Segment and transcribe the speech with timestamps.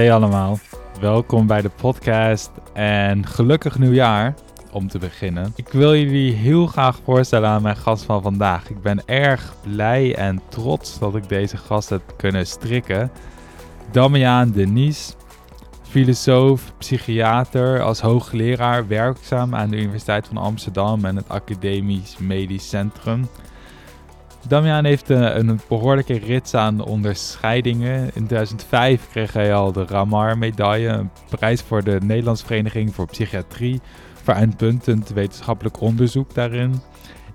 [0.00, 0.58] Hey allemaal,
[1.00, 4.34] welkom bij de podcast en gelukkig nieuwjaar
[4.72, 5.52] om te beginnen.
[5.56, 8.70] Ik wil jullie heel graag voorstellen aan mijn gast van vandaag.
[8.70, 13.10] Ik ben erg blij en trots dat ik deze gast heb kunnen strikken.
[13.90, 15.14] Damian Denies,
[15.82, 23.28] filosoof, psychiater, als hoogleraar werkzaam aan de Universiteit van Amsterdam en het Academisch Medisch Centrum.
[24.48, 28.04] Damian heeft een, een behoorlijke rits aan onderscheidingen.
[28.04, 33.80] In 2005 kreeg hij al de Ramar-medaille, een prijs voor de Nederlandse Vereniging voor Psychiatrie,
[34.22, 36.74] voor uitpuntend wetenschappelijk onderzoek daarin.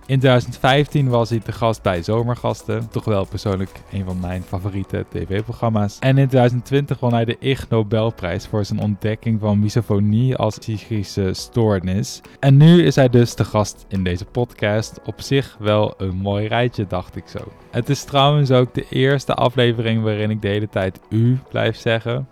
[0.07, 2.89] In 2015 was hij te gast bij Zomergasten.
[2.89, 5.99] Toch wel persoonlijk een van mijn favoriete tv-programma's.
[5.99, 11.33] En in 2020 won hij de Ig Nobelprijs voor zijn ontdekking van misofonie als psychische
[11.33, 12.21] stoornis.
[12.39, 14.99] En nu is hij dus te gast in deze podcast.
[15.05, 17.51] Op zich wel een mooi rijtje, dacht ik zo.
[17.71, 22.27] Het is trouwens ook de eerste aflevering waarin ik de hele tijd u blijf zeggen.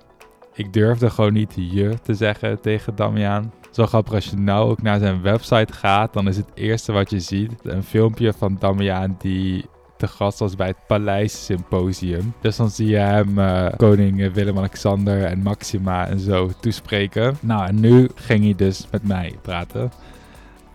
[0.53, 3.51] Ik durfde gewoon niet je te zeggen tegen Damian.
[3.71, 7.09] Zo grappig als je nou ook naar zijn website gaat, dan is het eerste wat
[7.09, 9.65] je ziet een filmpje van Damian die
[9.97, 12.33] te gast was bij het Paleis Symposium.
[12.41, 17.37] Dus dan zie je hem uh, koning Willem-Alexander en Maxima en zo toespreken.
[17.41, 19.91] Nou, en nu ging hij dus met mij praten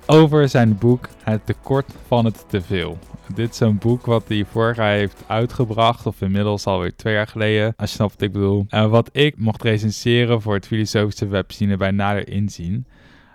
[0.07, 2.99] over zijn boek Het tekort van het teveel.
[3.35, 7.27] Dit is een boek wat hij vorig jaar heeft uitgebracht, of inmiddels alweer twee jaar
[7.27, 8.65] geleden, als je snapt wat ik bedoel.
[8.69, 12.87] En wat ik mocht recenseren voor het filosofische webzine bij nader inzien.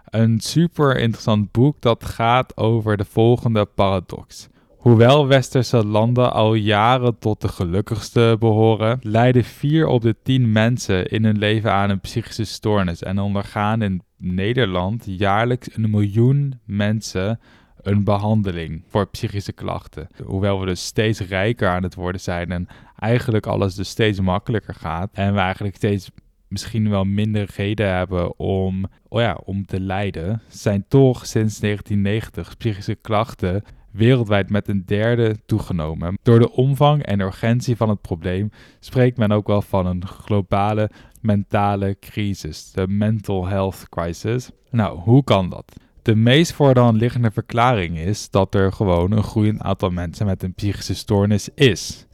[0.06, 4.48] Een super interessant boek dat gaat over de volgende paradox.
[4.78, 11.06] Hoewel westerse landen al jaren tot de gelukkigste behoren, lijden 4 op de 10 mensen
[11.06, 17.40] in hun leven aan een psychische stoornis en ondergaan in Nederland jaarlijks een miljoen mensen
[17.84, 20.09] een behandeling voor psychische klachten.
[20.24, 22.68] Hoewel we dus steeds rijker aan het worden zijn en
[23.00, 26.12] eigenlijk alles dus steeds makkelijker gaat en we eigenlijk steeds
[26.47, 32.58] misschien wel minder reden hebben om, oh ja, om te lijden, zijn toch sinds 1990
[32.58, 36.18] psychische klachten wereldwijd met een derde toegenomen.
[36.22, 40.90] Door de omvang en urgentie van het probleem spreekt men ook wel van een globale
[41.22, 44.50] mentale crisis, de mental health crisis.
[44.69, 45.74] Nou, hoe kan dat?
[46.03, 50.25] De meest voor de hand liggende verklaring is dat er gewoon een groeiend aantal mensen
[50.25, 52.06] met een psychische stoornis is.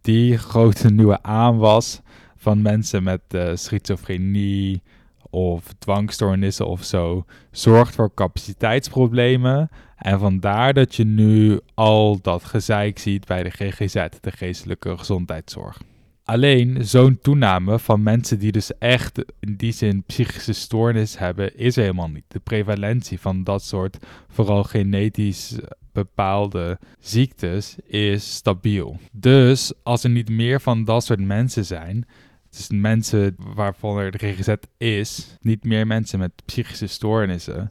[0.00, 2.00] Die grote nieuwe aanwas
[2.36, 4.82] van mensen met uh, schizofrenie
[5.30, 9.68] of dwangstoornissen of zo zorgt voor capaciteitsproblemen.
[9.96, 15.80] En vandaar dat je nu al dat gezeik ziet bij de GGZ, de geestelijke gezondheidszorg.
[16.24, 21.76] Alleen zo'n toename van mensen die dus echt in die zin psychische stoornis hebben, is
[21.76, 22.24] helemaal niet.
[22.28, 23.98] De prevalentie van dat soort,
[24.28, 25.58] vooral genetisch
[25.92, 28.98] bepaalde ziektes, is stabiel.
[29.12, 32.06] Dus als er niet meer van dat soort mensen zijn,
[32.50, 37.70] dus mensen waarvan er de GGZ is, niet meer mensen met psychische stoornissen,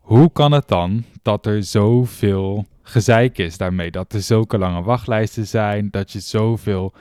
[0.00, 3.90] hoe kan het dan dat er zoveel gezeik is daarmee?
[3.90, 6.92] Dat er zulke lange wachtlijsten zijn, dat je zoveel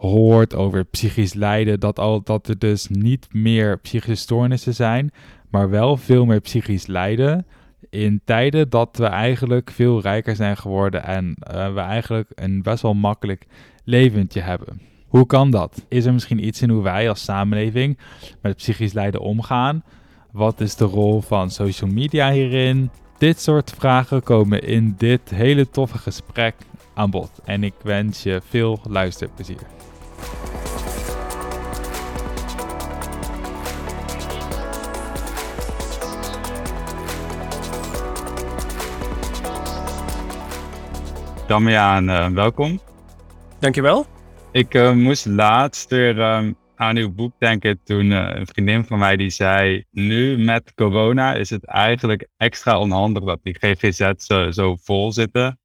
[0.00, 5.10] hoort over psychisch lijden, dat, al, dat er dus niet meer psychische stoornissen zijn,
[5.50, 7.46] maar wel veel meer psychisch lijden.
[7.90, 12.82] In tijden dat we eigenlijk veel rijker zijn geworden en uh, we eigenlijk een best
[12.82, 13.46] wel makkelijk
[13.84, 14.80] leventje hebben.
[15.06, 15.84] Hoe kan dat?
[15.88, 17.98] Is er misschien iets in hoe wij als samenleving
[18.42, 19.84] met psychisch lijden omgaan?
[20.32, 22.90] Wat is de rol van social media hierin?
[23.18, 26.54] Dit soort vragen komen in dit hele toffe gesprek
[26.94, 27.30] aan bod.
[27.44, 29.79] En ik wens je veel luisterplezier.
[41.50, 42.80] Damian, uh, welkom.
[43.58, 44.06] Dankjewel.
[44.52, 48.98] Ik uh, moest laatst weer um, aan uw boek denken toen uh, een vriendin van
[48.98, 54.50] mij die zei, nu met corona is het eigenlijk extra onhandig dat die GGZ zo,
[54.50, 55.58] zo vol zitten.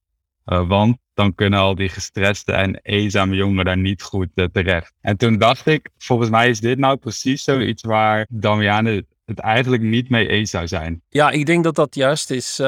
[0.43, 4.93] want dan kunnen al die gestreste en eenzame jongeren daar niet goed terecht.
[5.01, 9.83] En toen dacht ik, volgens mij is dit nou precies zoiets waar Damiane het eigenlijk
[9.83, 11.01] niet mee eens zou zijn.
[11.09, 12.59] Ja, ik denk dat dat juist is.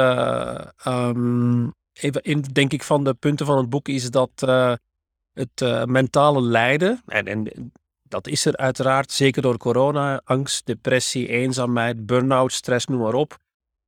[0.85, 4.73] Um, even in, denk ik, van de punten van het boek is dat uh,
[5.33, 7.71] het uh, mentale lijden, en, en
[8.03, 13.37] dat is er uiteraard, zeker door corona, angst, depressie, eenzaamheid, burn-out, stress, noem maar op.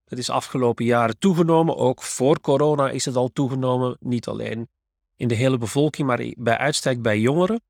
[0.10, 1.78] Dat is afgelopen jaren toegenomen.
[1.78, 3.98] Ook voor corona is het al toegenomen.
[4.00, 4.68] Niet alleen
[5.16, 7.62] in de hele bevolking, maar bij uitstek bij jongeren.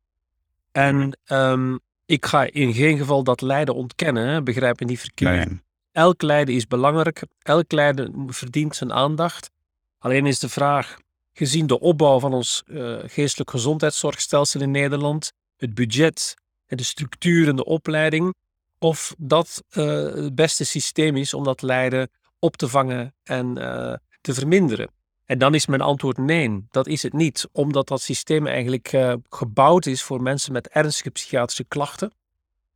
[0.71, 5.49] En um, ik ga in geen geval dat lijden ontkennen, begrijp me niet verkeerd.
[5.91, 9.51] Elk lijden is belangrijk, elk lijden verdient zijn aandacht.
[9.97, 10.97] Alleen is de vraag,
[11.33, 17.55] gezien de opbouw van ons uh, geestelijk gezondheidszorgstelsel in Nederland, het budget de structuur en
[17.55, 18.33] de opleiding,
[18.77, 22.09] of dat uh, het beste systeem is om dat lijden
[22.39, 24.89] op te vangen en uh, te verminderen.
[25.25, 29.13] En dan is mijn antwoord nee, dat is het niet, omdat dat systeem eigenlijk uh,
[29.29, 32.11] gebouwd is voor mensen met ernstige psychiatrische klachten.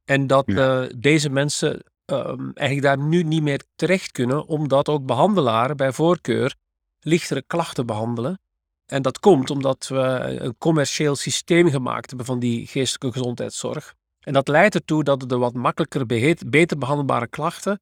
[0.05, 0.87] En dat ja.
[0.95, 6.55] deze mensen um, eigenlijk daar nu niet meer terecht kunnen, omdat ook behandelaren bij voorkeur
[6.99, 8.39] lichtere klachten behandelen.
[8.85, 9.97] En dat komt omdat we
[10.39, 13.93] een commercieel systeem gemaakt hebben van die geestelijke gezondheidszorg.
[14.19, 16.05] En dat leidt ertoe dat de wat makkelijker,
[16.49, 17.81] beter behandelbare klachten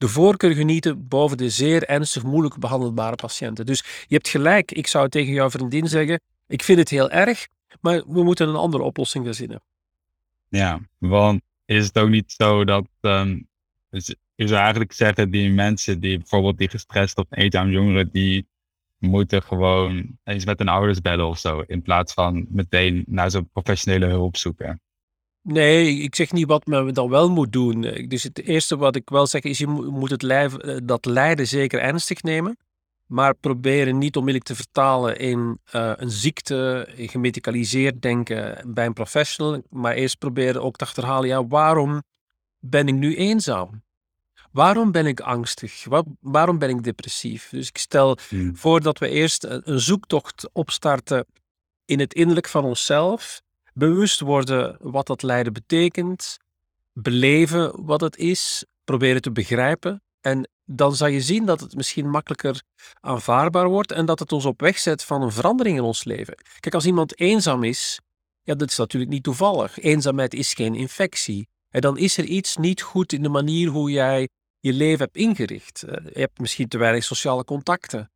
[0.00, 3.66] de voorkeur genieten boven de zeer ernstig moeilijk behandelbare patiënten.
[3.66, 7.48] Dus je hebt gelijk, ik zou tegen jouw vriendin zeggen, ik vind het heel erg,
[7.80, 9.62] maar we moeten een andere oplossing verzinnen.
[10.48, 13.48] Ja, want is het ook niet zo dat, um,
[14.34, 18.46] je zou eigenlijk zeggen, die mensen die bijvoorbeeld die gestrest of eenzaam jongeren, die
[18.98, 23.48] moeten gewoon eens met hun ouders bellen of zo, in plaats van meteen naar zo'n
[23.52, 24.80] professionele hulp zoeken.
[25.42, 27.80] Nee, ik zeg niet wat men dan wel moet doen.
[28.08, 31.46] Dus het eerste wat ik wel zeg is, je moet het lijf, eh, dat lijden
[31.46, 32.56] zeker ernstig nemen.
[33.06, 39.62] Maar proberen niet onmiddellijk te vertalen in uh, een ziekte, gemedicaliseerd denken bij een professional.
[39.70, 42.02] Maar eerst proberen ook te achterhalen, ja, waarom
[42.58, 43.82] ben ik nu eenzaam?
[44.52, 45.84] Waarom ben ik angstig?
[45.84, 47.48] Waar, waarom ben ik depressief?
[47.48, 48.56] Dus ik stel hmm.
[48.56, 51.26] voor dat we eerst een zoektocht opstarten
[51.84, 53.42] in het innerlijk van onszelf
[53.80, 56.36] bewust worden wat dat lijden betekent,
[56.92, 60.02] beleven wat het is, proberen te begrijpen.
[60.20, 62.62] En dan zal je zien dat het misschien makkelijker
[63.00, 66.34] aanvaardbaar wordt en dat het ons op weg zet van een verandering in ons leven.
[66.60, 68.00] Kijk, als iemand eenzaam is,
[68.42, 69.78] ja, dat is natuurlijk niet toevallig.
[69.78, 71.48] Eenzaamheid is geen infectie.
[71.68, 74.28] En dan is er iets niet goed in de manier hoe jij
[74.60, 75.82] je leven hebt ingericht.
[75.82, 78.10] Eh, je hebt misschien te weinig sociale contacten.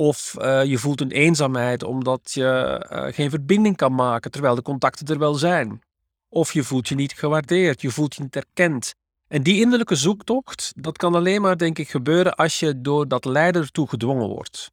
[0.00, 4.62] Of uh, je voelt een eenzaamheid omdat je uh, geen verbinding kan maken terwijl de
[4.62, 5.80] contacten er wel zijn.
[6.28, 8.94] Of je voelt je niet gewaardeerd, je voelt je niet erkend.
[9.28, 13.24] En die innerlijke zoektocht, dat kan alleen maar denk ik gebeuren als je door dat
[13.24, 14.70] lijden ertoe gedwongen wordt.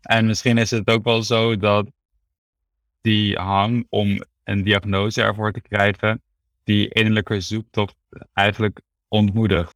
[0.00, 1.86] En misschien is het ook wel zo dat
[3.00, 6.22] die hang om een diagnose ervoor te krijgen,
[6.64, 7.94] die innerlijke zoektocht
[8.32, 8.80] eigenlijk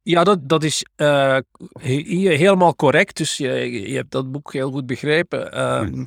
[0.03, 1.37] Ja, dat, dat is uh,
[1.77, 3.17] helemaal correct.
[3.17, 5.57] Dus je, je hebt dat boek heel goed begrepen.
[5.57, 6.05] Uh,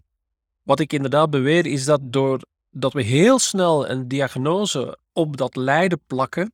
[0.62, 6.00] wat ik inderdaad beweer is dat doordat we heel snel een diagnose op dat lijden
[6.06, 6.52] plakken,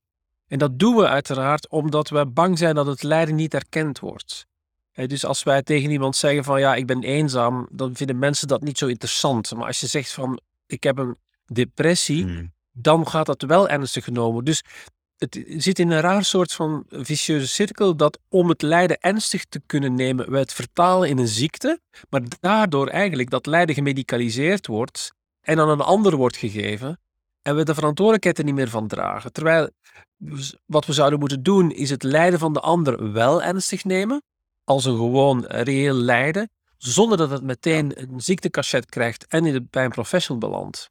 [0.49, 4.47] en dat doen we uiteraard omdat we bang zijn dat het lijden niet erkend wordt.
[4.93, 8.63] dus als wij tegen iemand zeggen van ja, ik ben eenzaam, dan vinden mensen dat
[8.63, 9.55] niet zo interessant.
[9.55, 11.17] Maar als je zegt van ik heb een
[11.47, 12.53] depressie, hmm.
[12.73, 14.45] dan gaat dat wel ernstig genomen.
[14.45, 14.63] Dus
[15.19, 19.61] het zit in een raar soort van vicieuze cirkel dat om het lijden ernstig te
[19.67, 21.81] kunnen nemen, we het vertalen in een ziekte,
[22.11, 27.01] maar daardoor eigenlijk dat lijden gemedicaliseerd wordt en aan een ander wordt gegeven
[27.43, 29.33] en we de verantwoordelijkheid er niet meer van dragen.
[29.33, 29.71] Terwijl
[30.67, 34.23] wat we zouden moeten doen is het lijden van de ander wel ernstig nemen,
[34.65, 39.63] als een gewoon reëel lijden, zonder dat het meteen een ziektecachet krijgt en in de,
[39.71, 40.91] bij een professional belandt.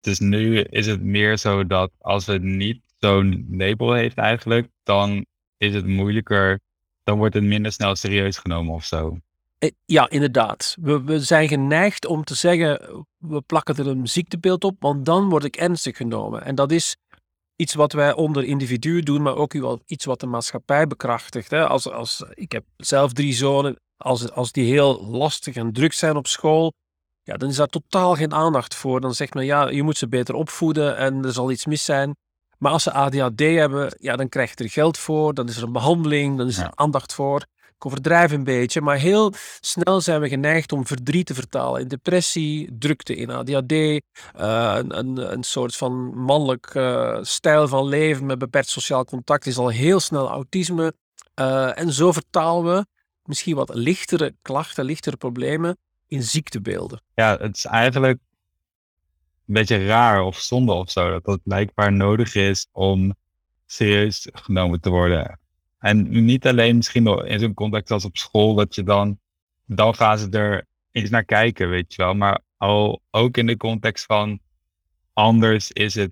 [0.00, 5.26] Dus nu is het meer zo dat als we niet zo'n label heeft eigenlijk, dan
[5.56, 6.60] is het moeilijker,
[7.04, 9.18] dan wordt het minder snel serieus genomen of zo.
[9.58, 10.76] Eh, ja, inderdaad.
[10.80, 15.28] We, we zijn geneigd om te zeggen, we plakken er een ziektebeeld op, want dan
[15.28, 16.44] word ik ernstig genomen.
[16.44, 16.96] En dat is
[17.56, 21.50] iets wat wij onder individuen doen, maar ook iets wat de maatschappij bekrachtigt.
[21.50, 21.66] Hè.
[21.66, 26.16] Als, als, ik heb zelf drie zonen, als, als die heel lastig en druk zijn
[26.16, 26.72] op school,
[27.22, 29.00] ja, dan is daar totaal geen aandacht voor.
[29.00, 32.16] Dan zegt men, ja, je moet ze beter opvoeden en er zal iets mis zijn.
[32.60, 35.62] Maar als ze ADHD hebben, ja, dan krijg je er geld voor, dan is er
[35.62, 37.46] een behandeling, dan is er aandacht voor.
[37.76, 41.88] Ik overdrijf een beetje, maar heel snel zijn we geneigd om verdriet te vertalen in
[41.88, 47.86] depressie, drukte in ADHD, uh, eh, een, een, een, soort van mannelijk uh, stijl van
[47.86, 50.92] leven met beperkt sociaal contact is al heel snel autisme.
[51.40, 52.86] Uh, en zo vertalen we
[53.24, 57.02] misschien wat lichtere klachten, lichtere problemen in ziektebeelden.
[57.14, 58.18] Ja, het is eigenlijk
[59.52, 61.10] beetje raar of zonde of zo.
[61.10, 63.14] Dat dat blijkbaar nodig is om
[63.66, 65.38] serieus genomen te worden.
[65.78, 69.18] En niet alleen misschien in zo'n context als op school, dat je dan,
[69.64, 72.14] dan gaan ze er eens naar kijken, weet je wel.
[72.14, 74.40] Maar al ook in de context van
[75.12, 76.10] anders is het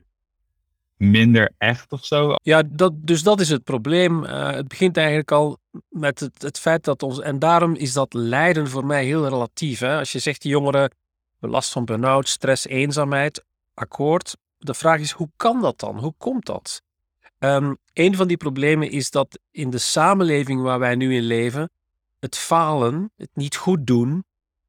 [0.96, 2.34] minder echt of zo.
[2.42, 4.24] Ja, dat, dus dat is het probleem.
[4.24, 7.20] Uh, het begint eigenlijk al met het, het feit dat ons.
[7.20, 9.78] En daarom is dat lijden voor mij heel relatief.
[9.78, 9.98] Hè?
[9.98, 10.90] Als je zegt die jongeren
[11.40, 14.36] last van burn-out, stress, eenzaamheid, akkoord.
[14.58, 15.98] De vraag is, hoe kan dat dan?
[15.98, 16.82] Hoe komt dat?
[17.38, 21.70] Um, een van die problemen is dat in de samenleving waar wij nu in leven,
[22.20, 24.24] het falen, het niet goed doen,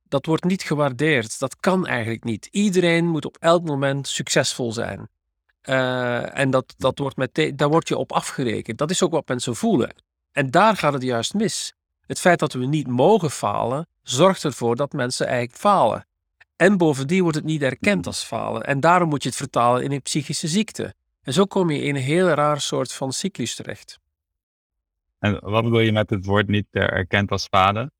[0.07, 1.39] dat wordt niet gewaardeerd.
[1.39, 2.47] Dat kan eigenlijk niet.
[2.51, 5.09] Iedereen moet op elk moment succesvol zijn.
[5.63, 8.77] Uh, en dat, dat wordt meteen, daar word je op afgerekend.
[8.77, 9.95] Dat is ook wat mensen voelen.
[10.31, 11.73] En daar gaat het juist mis.
[12.05, 16.07] Het feit dat we niet mogen falen, zorgt ervoor dat mensen eigenlijk falen.
[16.59, 18.63] En bovendien wordt het niet erkend als falen.
[18.63, 20.93] En daarom moet je het vertalen in een psychische ziekte.
[21.21, 23.99] En zo kom je in een heel raar soort van cyclus terecht.
[25.19, 27.91] En wat bedoel je met het woord niet erkend als falen?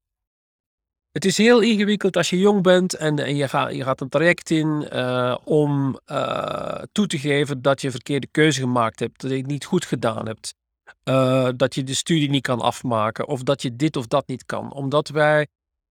[1.11, 4.09] Het is heel ingewikkeld als je jong bent en, en je, gaat, je gaat een
[4.09, 9.21] traject in uh, om uh, toe te geven dat je een verkeerde keuze gemaakt hebt,
[9.21, 10.55] dat je het niet goed gedaan hebt,
[11.03, 14.45] uh, dat je de studie niet kan afmaken of dat je dit of dat niet
[14.45, 14.73] kan.
[14.73, 15.47] Omdat wij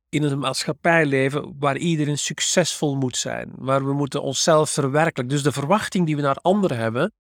[0.09, 5.29] in een maatschappij leven waar iedereen succesvol moet zijn, waar we moeten onszelf verwerkelijken.
[5.29, 7.13] Dus de verwachting die we naar anderen hebben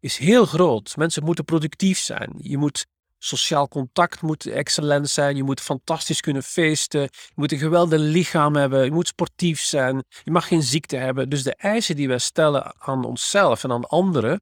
[0.00, 0.96] is heel groot.
[0.96, 2.34] Mensen moeten productief zijn.
[2.38, 2.86] Je moet
[3.18, 5.36] sociaal contact moet excellent zijn.
[5.36, 7.00] Je moet fantastisch kunnen feesten.
[7.00, 8.84] Je moet een geweldig lichaam hebben.
[8.84, 10.04] Je moet sportief zijn.
[10.22, 11.28] Je mag geen ziekte hebben.
[11.28, 14.40] Dus de eisen die wij stellen aan onszelf en aan anderen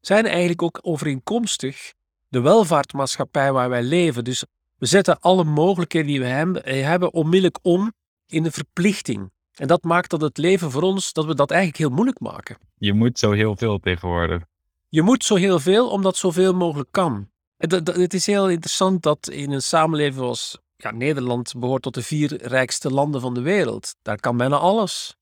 [0.00, 1.92] zijn eigenlijk ook overeenkomstig
[2.28, 4.24] de welvaartmaatschappij waar wij leven.
[4.24, 4.44] Dus
[4.78, 6.26] we zetten alle mogelijkheden die we
[6.70, 7.92] hebben onmiddellijk om
[8.26, 9.30] in de verplichting.
[9.54, 12.56] En dat maakt dat het leven voor ons, dat we dat eigenlijk heel moeilijk maken.
[12.76, 14.42] Je moet zo heel veel tegenwoordig.
[14.88, 17.28] Je moet zo heel veel, omdat zoveel mogelijk kan.
[17.56, 20.36] Het, is heel interessant dat in een samenleving
[20.76, 23.94] ja, Nederland behoort tot de vier rijkste landen van de wereld.
[24.02, 25.16] Daar kan bijna alles.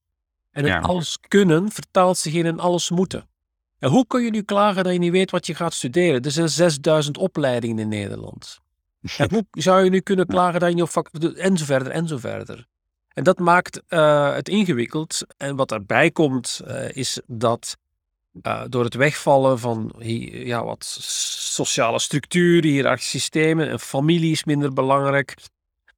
[0.50, 3.28] En het alles kunnen vertaalt zich in een alles moeten.
[3.78, 6.22] En hoe kun je nu klagen dat je niet weet wat je gaat studeren?
[6.22, 8.60] Er zijn 6000 opleidingen in Nederland.
[9.16, 11.08] En hoe zou je nu kunnen klagen dat je op vak...
[11.08, 12.66] En zo verder, en zo verder.
[13.08, 15.20] En dat maakt uh, het ingewikkeld.
[15.36, 17.76] En wat erbij komt, uh, is dat
[18.42, 24.72] uh, door het wegvallen van ja, wat sociale structuren, hiërarchische systemen, een familie is minder
[24.72, 25.34] belangrijk.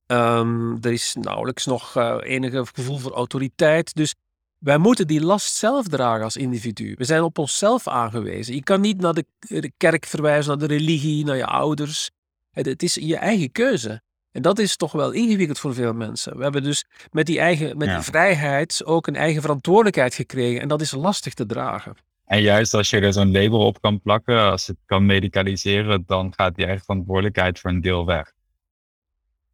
[0.07, 3.95] Um, er is nauwelijks nog enige gevoel voor autoriteit.
[3.95, 4.15] Dus
[4.59, 6.95] wij moeten die last zelf dragen als individu.
[6.99, 8.55] We zijn op onszelf aangewezen.
[8.55, 12.11] Je kan niet naar de, de kerk verwijzen, naar de religie, naar je ouders.
[12.51, 14.03] Het, het is je eigen keuze.
[14.33, 16.37] En dat is toch wel ingewikkeld voor veel mensen.
[16.37, 20.61] We hebben dus met die, eigen, met die vrijheid ook een eigen verantwoordelijkheid gekregen.
[20.61, 21.97] En dat is lastig te dragen.
[22.25, 26.33] En juist als je er zo'n label op kan plakken, als het kan medicaliseren, dan
[26.37, 28.33] gaat die eigen verantwoordelijkheid voor een deel weg.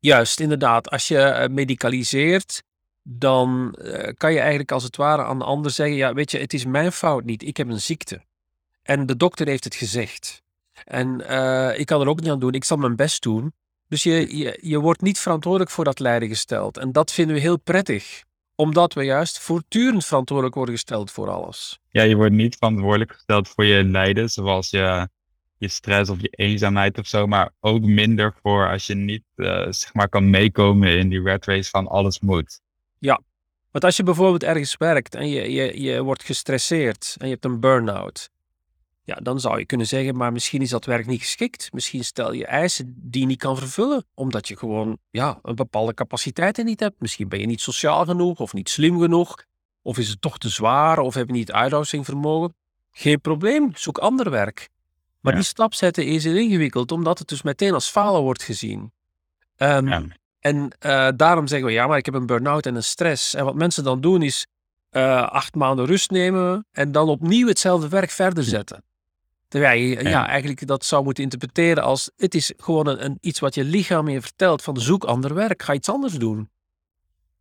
[0.00, 0.90] Juist, inderdaad.
[0.90, 2.62] Als je uh, medicaliseert,
[3.02, 6.38] dan uh, kan je eigenlijk als het ware aan de ander zeggen: Ja, weet je,
[6.38, 7.42] het is mijn fout niet.
[7.42, 8.24] Ik heb een ziekte.
[8.82, 10.42] En de dokter heeft het gezegd.
[10.84, 12.52] En uh, ik kan er ook niet aan doen.
[12.52, 13.52] Ik zal mijn best doen.
[13.88, 16.76] Dus je, je, je wordt niet verantwoordelijk voor dat lijden gesteld.
[16.76, 18.24] En dat vinden we heel prettig
[18.54, 21.78] omdat we juist voortdurend verantwoordelijk worden gesteld voor alles.
[21.88, 25.08] Ja, je wordt niet verantwoordelijk gesteld voor je lijden, zoals je,
[25.58, 29.66] je stress of je eenzaamheid of zo, maar ook minder voor als je niet uh,
[29.70, 32.60] zeg maar kan meekomen in die red race van alles moet.
[32.98, 33.20] Ja,
[33.70, 37.44] want als je bijvoorbeeld ergens werkt en je, je, je wordt gestresseerd en je hebt
[37.44, 38.30] een burn-out,
[39.04, 41.72] ja, dan zou je kunnen zeggen, maar misschien is dat werk niet geschikt.
[41.72, 45.94] Misschien stel je eisen die je niet kan vervullen, omdat je gewoon ja, een bepaalde
[45.94, 47.00] capaciteiten niet hebt.
[47.00, 49.44] Misschien ben je niet sociaal genoeg of niet slim genoeg.
[49.82, 52.54] Of is het toch te zwaar of heb je niet uithoudingsvermogen.
[52.90, 54.68] Geen probleem, zoek ander werk.
[55.20, 58.92] Maar die stap zetten is ingewikkeld, omdat het dus meteen als falen wordt gezien.
[59.56, 63.34] Um, En uh, daarom zeggen we, ja, maar ik heb een burn-out en een stress.
[63.34, 64.46] En wat mensen dan doen is
[64.90, 68.84] uh, acht maanden rust nemen en dan opnieuw hetzelfde werk verder zetten.
[69.54, 70.28] Terwijl je ja.
[70.28, 74.20] eigenlijk dat zou moeten interpreteren als het is gewoon een, iets wat je lichaam je
[74.20, 76.50] vertelt van zoek ander werk, ga iets anders doen.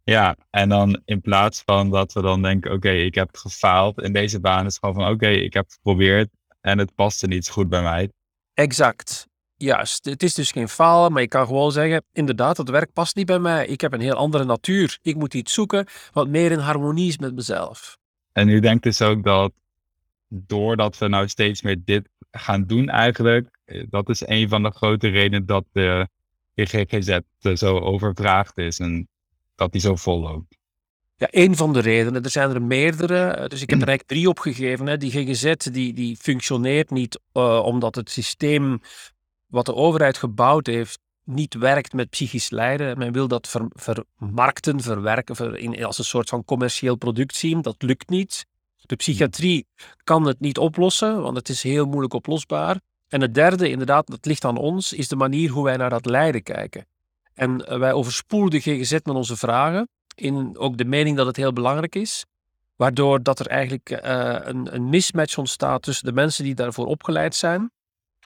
[0.04, 4.14] Ja, en dan in plaats van dat we dan denken, oké, ik heb gefaald in
[4.14, 6.30] deze baan, is gewoon van oké, ik heb geprobeerd
[6.62, 8.10] en het paste niet goed bij mij.
[8.54, 10.06] Exact, juist.
[10.06, 13.26] Het is dus geen falen, maar je kan gewoon zeggen, inderdaad, het werk past niet
[13.26, 13.66] bij mij.
[13.68, 14.98] Ik heb een heel andere natuur.
[15.02, 17.98] Ik moet iets zoeken wat meer in harmonie is met mezelf.
[18.32, 19.52] En u denkt dus ook dat
[20.34, 24.72] doordat we nou steeds meer dit gaan doen eigenlijk, eh, dat is een van de
[24.72, 26.08] grote redenen dat de
[26.56, 29.08] GGZ eh, zo overvraagd is en
[29.56, 30.58] dat die zo vol loopt.
[31.16, 32.24] Ja, één van de redenen.
[32.24, 33.28] Er zijn er meerdere.
[33.28, 34.88] Eh, dus ik heb er eigenlijk drie opgegeven.
[34.88, 34.98] Hè.
[34.98, 37.20] Die GGZ die, die functioneert niet
[37.64, 38.82] omdat het systeem
[39.48, 42.98] wat de overheid gebouwd heeft niet werkt met psychisch lijden.
[42.98, 47.62] Men wil dat ver, vermarkten, verwerken, ver, in, als een soort van commercieel product zien.
[47.62, 48.46] Dat lukt niet.
[48.86, 49.68] De psychiatrie
[50.04, 52.80] kan het niet oplossen, want het is heel moeilijk oplosbaar.
[53.08, 56.06] En het derde, inderdaad, dat ligt aan ons, is de manier hoe wij naar dat
[56.06, 56.86] lijden kijken.
[57.34, 61.36] En eh, wij overspoelen de GGZ met onze vragen, in ook de mening dat het
[61.36, 62.26] heel belangrijk is,
[62.76, 64.00] waardoor dat er eigenlijk uh,
[64.42, 67.72] een, een mismatch ontstaat tussen de mensen die daarvoor opgeleid zijn.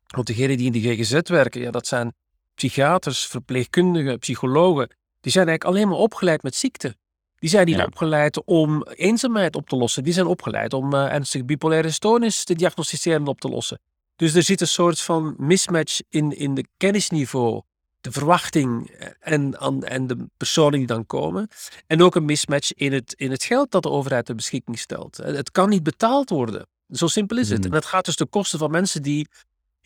[0.07, 2.13] Want degenen die in de GGZ werken, ja, dat zijn
[2.55, 4.87] psychiaters, verpleegkundigen, psychologen,
[5.21, 6.95] die zijn eigenlijk alleen maar opgeleid met ziekte.
[7.39, 7.85] Die zijn niet Ja.
[7.85, 10.03] opgeleid om eenzaamheid op te lossen.
[10.03, 13.79] Die zijn opgeleid om eh ernstige bipolaire stoornis te diagnosticeren en op te lossen.
[14.15, 17.61] Dus er zit een soort van mismatch in, in de kennisniveau,
[18.01, 21.47] de verwachting eh, en, en de personen die dan komen.
[21.87, 25.19] En ook een mismatch in het, in het geld dat de overheid ter beschikking stelt.
[25.19, 26.67] Eh, Het kan niet betaald worden.
[26.89, 27.57] Zo simpel is het.
[27.63, 27.71] Hmm.
[27.71, 29.27] En het gaat dus ten koste van mensen die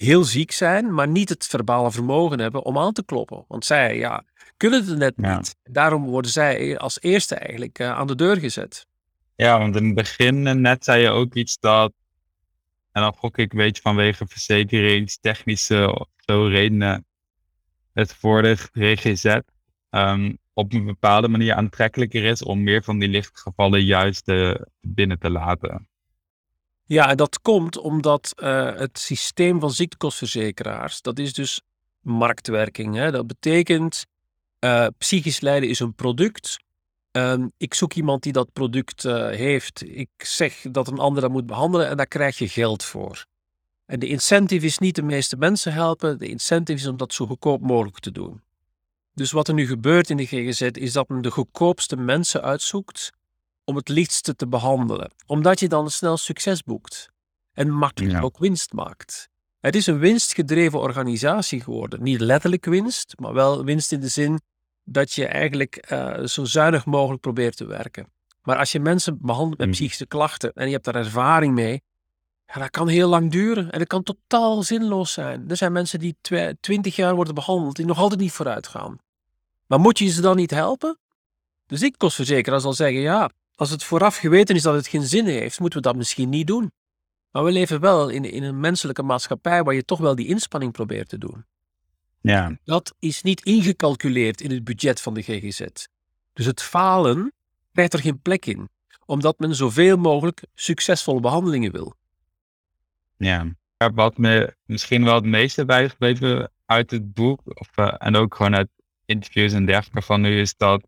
[0.02, 3.46] heel ziek zijn, maar niet het verbale vermogen hebben om aan te kloppen.
[3.48, 4.24] Want zij ja,
[4.58, 5.36] kunnen het net Ja.
[5.38, 5.56] niet.
[5.64, 8.86] Daarom worden zij als eerste eigenlijk eh, aan de deur gezet.
[9.36, 11.94] Ja, want in het begin eh, net zei je ook iets dat,
[12.92, 17.06] en dan gok ik een beetje vanwege verzekeringstechnische of zo redenen,
[17.94, 19.38] het voor de GGZ
[19.90, 24.56] ehm, op een bepaalde manier aantrekkelijker is om meer van die lichte gevallen juist eh,
[24.82, 25.88] binnen te laten.
[26.92, 31.62] Ja, en dat komt omdat eh, het systeem van ziektekostverzekeraars, dat is dus
[32.00, 32.96] marktwerking.
[32.96, 33.12] Hè?
[33.12, 34.06] Dat betekent,
[34.60, 36.58] eh, psychisch lijden is een product.
[37.12, 39.84] Ehm, ik zoek iemand die dat product eh, heeft.
[39.86, 43.26] Ik zeg dat een ander dat moet behandelen en daar krijg je geld voor.
[43.86, 46.20] En de incentive is niet de meeste mensen helpen.
[46.20, 48.42] De incentive is om dat zo goedkoop mogelijk te doen.
[49.14, 53.12] Dus wat er nu gebeurt in de GGZ is dat men de goedkoopste mensen uitzoekt
[53.72, 55.12] om het lichtste te behandelen.
[55.26, 57.10] Omdat je dan snel succes boekt
[57.54, 58.22] en makkelijk Ja.
[58.22, 59.30] ook winst maakt.
[59.60, 62.04] Het is een winstgedreven organisatie geworden.
[62.04, 64.42] Niet letterlijk winst, maar wel winst in de zin
[64.84, 68.08] dat je eigenlijk eh, zo zuinig mogelijk probeert te werken.
[68.44, 69.76] Maar als je mensen behandelt met Mhm.
[69.76, 71.82] psychische klachten en je hebt daar ervaring mee,
[72.46, 75.50] ja, dat kan heel lang duren en dat kan totaal zinloos zijn.
[75.50, 78.98] Er zijn mensen die twe- 20 jaar worden behandeld die nog altijd niet vooruit gaan.
[79.68, 80.98] Maar moet je ze dan niet helpen?
[81.66, 83.30] De ziektekostverzekeraar zal zeggen, ja,
[83.62, 86.48] als het vooraf geweten is dat het geen zin heeft, moeten we dat misschien niet
[86.48, 86.72] doen.
[87.32, 90.72] Maar we leven wel in, in een menselijke maatschappij waar je toch wel die inspanning
[90.72, 91.46] probeert te doen.
[92.22, 95.62] Ja, Dat is niet ingecalculeerd in het budget van de GGZ.
[96.34, 97.34] Dus het falen
[97.72, 98.70] krijgt er geen plek in,
[99.06, 101.96] omdat men zoveel mogelijk succesvolle behandelingen wil.
[103.18, 103.48] ja.
[103.94, 108.56] Wat me misschien wel het meeste bijgebleven uit het boek, of, eh, en ook gewoon
[108.56, 108.70] uit
[109.06, 110.88] interviews en dergelijke van nu, is dat,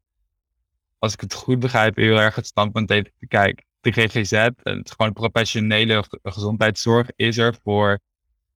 [1.04, 4.92] als ik het goed begrijp, heel erg het standpunt heeft, kijk, de GGZ, en het
[4.92, 8.00] gewoon professionele ge- gezondheidszorg, is er voor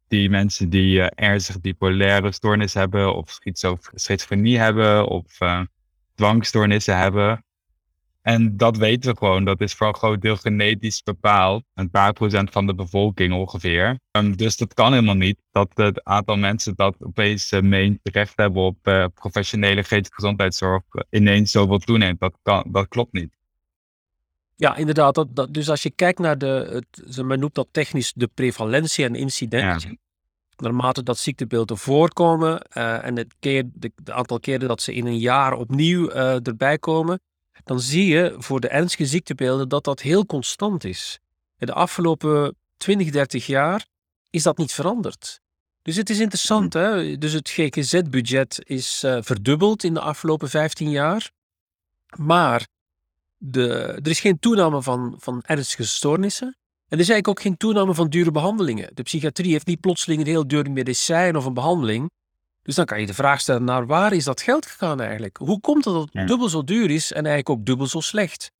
[0.07, 5.61] die mensen die eh, ernstig bipolaire stoornis hebben, of schizo- schizofrenie hebben, of eh,
[6.15, 7.45] dwangstoornissen hebben.
[8.27, 9.45] En dat weten we gewoon.
[9.45, 11.63] Dat is voor een groot deel genetisch bepaald.
[11.73, 13.99] Een paar procent van de bevolking ongeveer.
[14.11, 15.39] Ehm, dus dat kan helemaal niet.
[15.51, 20.83] Dat het aantal mensen dat opeens uh, meent recht hebben op eh, professionele geestelijke gezondheidszorg
[20.89, 22.19] eh, ineens zoveel toeneemt.
[22.19, 23.35] Dat, kan, dat klopt niet.
[24.55, 25.15] Ja, inderdaad.
[25.15, 28.27] Dat, dat, dus als je kijkt naar de, het, ze- men noemt dat technisch de
[28.33, 29.99] prevalentie en incidentie.
[30.57, 35.19] Naarmate dat ziektebeelden voorkomen en het, keer, de, de aantal keren dat ze in een
[35.19, 37.19] jaar opnieuw erbij komen,
[37.63, 41.19] dan zie je voor de ernstige ziektebeelden dat dat heel constant is.
[41.57, 43.85] De afgelopen 20, 30 jaar
[44.29, 45.41] is dat niet veranderd.
[45.81, 47.17] Dus het is interessant, hè?
[47.17, 51.31] Dus het GGZ-budget is eh, verdubbeld in de afgelopen 15 jaar.
[52.17, 52.67] Maar
[53.37, 53.69] de,
[54.03, 56.47] er is geen toename van, van ernstige stoornissen.
[56.47, 58.89] En er is eigenlijk ook geen toename van dure behandelingen.
[58.93, 62.09] De psychiatrie heeft niet plotseling een heel duur medicijn of een behandeling.
[62.67, 65.37] Dus dan kan je de vraag stellen, naar waar is dat geld gegaan eigenlijk?
[65.37, 68.51] Hoe komt het dat het dubbel zo duur is en eigenlijk ook dubbel zo slecht?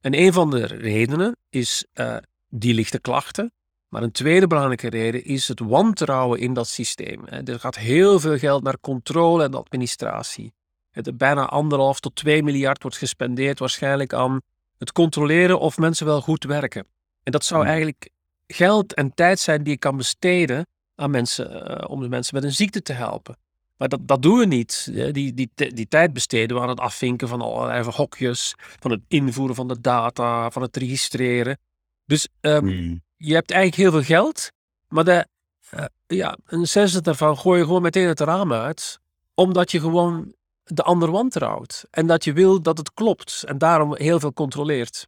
[0.00, 2.16] En een van de redenen is eh,
[2.48, 3.52] die lichte klachten.
[3.88, 7.26] Maar een tweede belangrijke reden is het wantrouwen in dat systeem.
[7.26, 10.52] Er gaat heel veel geld naar controle en administratie.
[10.90, 14.40] Het, bijna anderhalf tot twee miljard wordt gespendeerd waarschijnlijk aan
[14.78, 16.86] het controleren of mensen wel goed werken.
[17.22, 18.08] En dat zou eigenlijk
[18.46, 20.66] geld en tijd zijn die je kan besteden
[21.02, 23.36] aan mensen, eh, om de mensen met een ziekte te helpen.
[23.76, 24.90] Maar dat, dat doen we niet.
[24.92, 29.54] Die, die, die, tijd besteden we aan het afvinken van allerlei hokjes, van het invoeren
[29.54, 31.58] van de data, van het registreren.
[32.06, 33.02] Dus ehm, Hmm.
[33.16, 34.50] je hebt eigenlijk heel veel geld,
[34.88, 35.26] maar de,
[35.70, 38.98] eh, ja, een zesde daarvan gooi je gewoon meteen het raam uit,
[39.34, 40.34] omdat je gewoon
[40.64, 41.84] de ander wantrouwt.
[41.90, 45.06] En dat je wil dat het klopt en daarom heel veel controleert.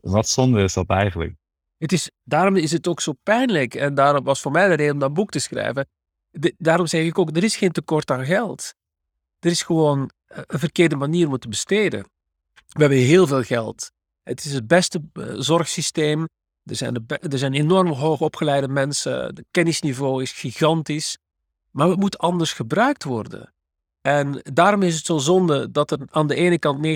[0.00, 1.34] Wat zonde is dat eigenlijk?
[1.78, 4.92] Het is, daarom is het ook zo pijnlijk en daarom was voor mij de reden
[4.92, 5.88] om dat boek te schrijven.
[6.58, 8.74] Daarom zeg ik ook, er is geen tekort aan geld.
[9.40, 12.00] Er is gewoon eh, een verkeerde manier om te besteden.
[12.68, 13.90] We hebben heel veel geld.
[14.22, 16.28] Het is het beste eh, zorgsysteem.
[16.64, 19.24] Er zijn, er zijn enorm hoog opgeleide mensen.
[19.24, 21.18] Het kennisniveau is gigantisch.
[21.70, 23.54] Maar het moet anders gebruikt worden.
[24.00, 26.86] En daarom is het zo zonde dat er aan de ene kant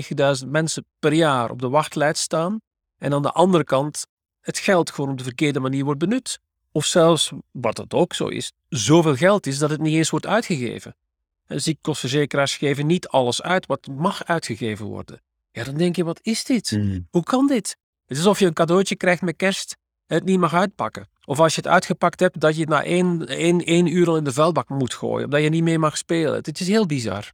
[0.43, 2.61] 90.000 mensen per jaar op de wachtlijst staan.
[2.97, 4.05] En aan de andere kant
[4.41, 6.39] het geld gewoon op de verkeerde manier wordt benut.
[6.71, 10.27] Of zelfs, wat het ook zo is, zoveel geld is dat het niet eens wordt
[10.27, 10.95] uitgegeven.
[11.47, 11.61] En
[12.45, 15.21] geven niet alles uit wat mag uitgegeven worden.
[15.51, 16.79] Ja, dan denk je, wat is dit?
[17.09, 17.77] Hoe kan dit?
[18.05, 19.77] Het is alsof je een cadeautje krijgt met kerst
[20.07, 21.09] en het niet mag uitpakken.
[21.25, 24.17] Of als je het uitgepakt hebt, dat je het na één, één, één uur al
[24.17, 25.25] in de vuilbak moet gooien.
[25.25, 26.33] Omdat je niet meer mag spelen.
[26.33, 27.31] Het is heel bizar.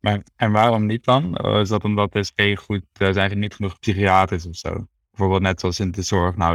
[0.00, 1.36] Maar, en waarom niet dan?
[1.36, 4.86] Is dat omdat de speelgoed, er zijn er niet genoeg psychiaters of zo?
[5.12, 6.54] Bijvoorbeeld net zoals in de zorg nou,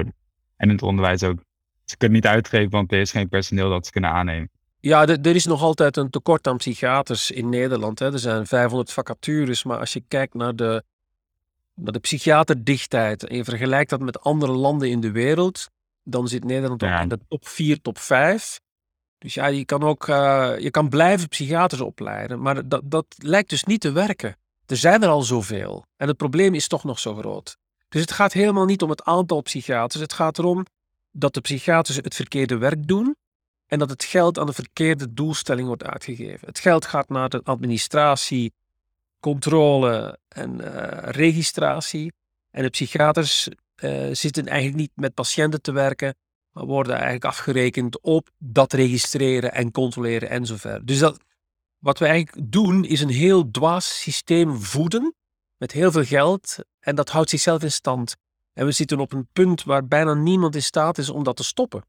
[0.55, 1.39] en in het onderwijs ook.
[1.85, 4.49] Ze kunnen niet uitgeven, want er is geen personeel dat ze kunnen aannemen.
[4.79, 7.99] Ja, er is nog altijd een tekort aan psychiaters in Nederland.
[7.99, 8.13] Hè.
[8.13, 10.83] Er zijn 500 vacatures, maar als je kijkt naar de,
[11.75, 15.69] naar de psychiaterdichtheid en je vergelijkt dat met andere landen in de wereld,
[16.03, 17.01] dan zit Nederland ja.
[17.01, 18.59] in de top 4, top 5.
[19.17, 23.49] Dus ja, je kan ook uh, je kan blijven psychiaters opleiden, maar dat, dat lijkt
[23.49, 24.37] dus niet te werken.
[24.65, 27.57] Er zijn er al zoveel en het probleem is toch nog zo groot.
[27.97, 30.01] Dus het gaat helemaal niet om het aantal psychiaters.
[30.01, 30.65] Het gaat erom
[31.12, 33.15] dat de psychiaters het verkeerde werk doen
[33.67, 36.47] en dat het geld aan de verkeerde doelstelling wordt uitgegeven.
[36.47, 38.53] Het geld gaat naar de administratie,
[39.19, 40.67] controle en uh,
[41.01, 42.13] registratie.
[42.51, 46.15] En de psychiaters uh, zitten eigenlijk niet met patiënten te werken,
[46.51, 50.86] maar worden eigenlijk afgerekend op dat registreren en controleren en zover.
[50.86, 51.19] Dus dat,
[51.77, 55.15] wat we eigenlijk doen is een heel dwaas systeem voeden
[55.57, 58.15] met heel veel geld en dat houdt zichzelf in stand.
[58.53, 61.43] En we zitten op een punt waar bijna niemand in staat is om dat te
[61.43, 61.83] stoppen.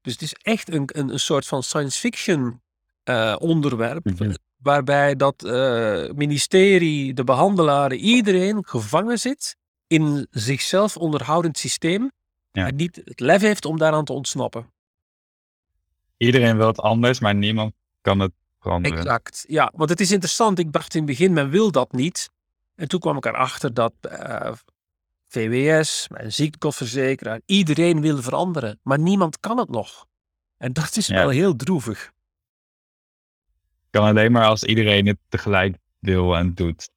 [0.00, 2.60] Dus het is echt een, een, een soort van science fiction
[3.04, 4.04] uh, onderwerp.
[4.04, 4.34] Mhm.
[4.56, 12.10] Waarbij dat uh, ministerie, de behandelaren, iedereen gevangen zit in zichzelf onderhoudend systeem.
[12.52, 12.66] Ja.
[12.66, 14.72] En niet het lef heeft om daaraan te ontsnappen.
[16.16, 18.98] Iedereen wil het anders, maar niemand kan het veranderen.
[18.98, 19.72] Exact, ja.
[19.74, 20.58] Want het is interessant.
[20.58, 22.30] Ik dacht in het begin, men wil dat niet.
[22.76, 24.52] En toen kwam ik erachter dat uh,
[25.28, 30.06] VWS, mijn ziektekostenverzekeraar, iedereen wil veranderen, maar niemand kan het nog.
[30.56, 32.12] En dat is wel heel droevig.
[33.90, 36.90] Kan alleen maar als iedereen het tegelijk wil en doet.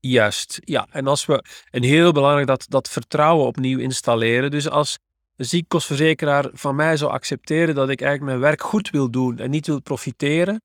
[0.00, 0.86] Juist, ja.
[0.90, 4.50] En als we, en heel belangrijk dat, dat vertrouwen opnieuw installeren.
[4.50, 4.98] Dus als
[5.36, 9.50] een ziektekostenverzekeraar van mij zou accepteren dat ik eigenlijk mijn werk goed wil doen en
[9.50, 10.62] niet wil profiteren,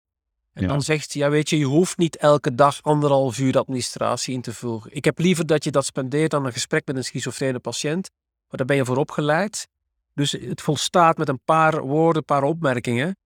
[0.53, 4.33] en dan zegt hij, ja weet je, je hoeft niet elke dag anderhalf uur administratie
[4.33, 4.95] in te voegen.
[4.95, 8.09] Ik heb liever dat je dat spendeert dan een gesprek met een schizofrene patiënt.
[8.49, 9.67] Maar daar ben je voor opgeleid.
[10.13, 13.17] Dus het volstaat met een paar woorden, een paar opmerkingen.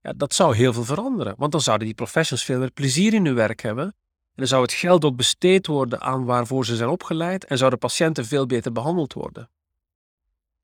[0.00, 1.34] Ja, dat zou heel veel veranderen.
[1.36, 3.84] Want dan zouden die professionals veel meer plezier in hun werk hebben.
[3.84, 3.94] En
[4.34, 7.44] dan zou het geld ook besteed worden aan waarvoor ze zijn opgeleid.
[7.44, 9.50] En zouden patiënten veel beter behandeld worden.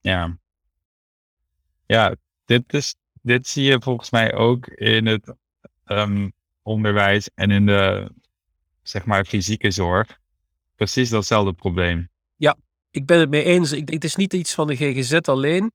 [0.01, 0.39] Ja.
[1.87, 5.35] Ja, dit, is, dit zie je volgens mij ook in het
[5.87, 8.11] um, onderwijs en in de,
[8.83, 10.19] zeg maar, fysieke zorg
[10.77, 12.09] precies datzelfde probleem.
[12.37, 12.57] Ja,
[12.91, 13.73] ik ben het mee eens.
[13.73, 15.73] Ik, het is niet iets van de GGZ alleen.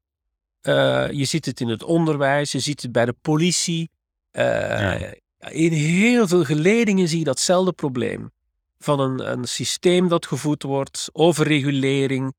[0.62, 3.89] Uh, je ziet het in het onderwijs, je ziet het bij de politie.
[4.32, 8.32] Uh, In heel veel geledingen zie je datzelfde probleem.
[8.80, 12.34] Van een, een systeem dat gevoed wordt, overregulering,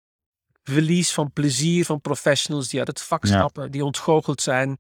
[0.63, 4.79] verlies van plezier van professionals die uit het vak stappen, die ontgoocheld zijn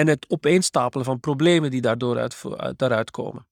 [0.00, 2.42] en het opeenstapelen van problemen die daardoor uit,
[2.76, 3.46] daaruit komen.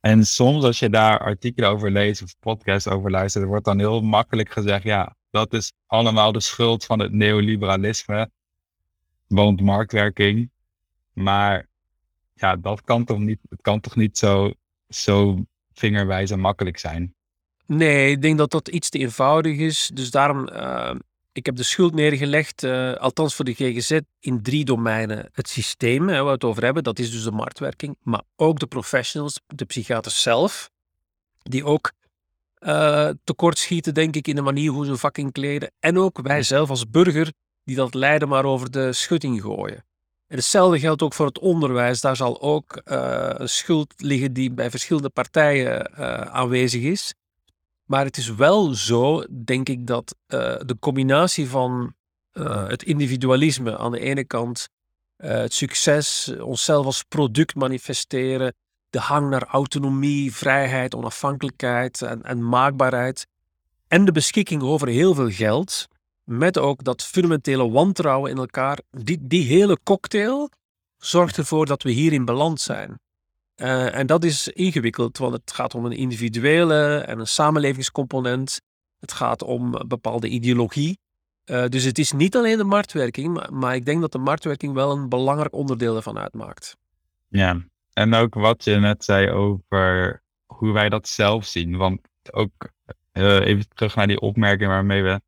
[0.00, 4.00] En soms als je daar artikelen over leest of podcasts over luistert, wordt dan heel
[4.00, 8.30] makkelijk gezegd, ja, dat is allemaal de schuld van het neoliberalisme,
[9.26, 10.50] want marktwerking.
[11.12, 11.68] Maar
[12.34, 14.52] ja, dat kan toch niet, het kan toch niet zo,
[14.88, 17.14] zo vingerwijs en makkelijk zijn?
[17.66, 19.90] Nee, ik denk dat dat iets te eenvoudig is.
[19.94, 20.94] Dus daarom uh,
[21.34, 25.28] ik heb de schuld neergelegd, uh, althans voor de GGZ, in drie domeinen.
[25.32, 27.96] Het systeem, hè, waar we het over hebben, dat is dus de marktwerking.
[28.02, 30.70] Maar ook de professionals, de psychiaters zelf,
[31.42, 31.92] die ook
[32.58, 35.72] uh, tekortschieten, denk ik, in de manier hoe ze vak kleden.
[35.80, 37.32] En ook wij zelf als burger,
[37.64, 39.84] die dat lijden maar over de schutting gooien.
[40.26, 42.00] En hetzelfde geldt ook voor het onderwijs.
[42.00, 45.96] Daar zal ook uh, een schuld liggen die bij verschillende partijen
[46.32, 47.14] aanwezig is.
[47.84, 51.94] Maar het is wel zo, denk ik, dat uh, de combinatie van
[52.32, 54.68] uh, het individualisme aan de ene kant,
[55.18, 58.54] uh, het succes, onszelf als product manifesteren,
[58.90, 63.26] de hang naar autonomie, vrijheid, onafhankelijkheid en, maakbaarheid,
[63.88, 65.88] en de beschikking over heel veel geld,
[66.24, 70.50] met ook dat fundamentele wantrouwen in elkaar, die, die hele cocktail
[70.96, 72.98] zorgt ervoor dat we hier in zijn.
[73.56, 78.60] Uh, en dat is ingewikkeld, want het gaat om een individuele en een samenlevingscomponent.
[79.00, 80.98] Het gaat om een bepaalde ideologie.
[81.44, 84.90] Uh, dus het is niet alleen de marktwerking, maar, ik denk dat de marktwerking wel
[84.90, 86.76] een belangrijk onderdeel ervan uitmaakt.
[87.28, 91.76] Ja, en ook wat je net zei over hoe wij dat zelf zien.
[91.76, 92.68] Want ook
[93.12, 95.20] uh, even terug naar die opmerking waarmee we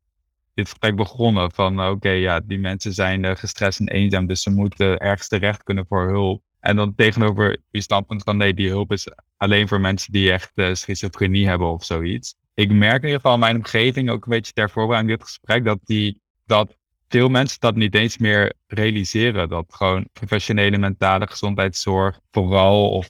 [0.53, 1.51] dit gesprek begonnen.
[1.51, 5.85] Van oké, ja, die mensen zijn gestrest en eenzaam, dus ze moeten ergens terecht kunnen
[5.87, 6.41] voor hulp.
[6.59, 10.51] En dan tegenover je standpunt van nee, die hulp is alleen voor mensen die echt
[10.55, 12.35] uh, schizofrenie hebben of zoiets.
[12.53, 15.65] Ik merk in ieder geval in mijn omgeving, ook een beetje ter voorbereiding dit gesprek,
[15.65, 19.49] dat, die, dat veel mensen dat niet eens meer realiseren.
[19.49, 23.09] Dat gewoon professionele mentale gezondheidszorg vooral of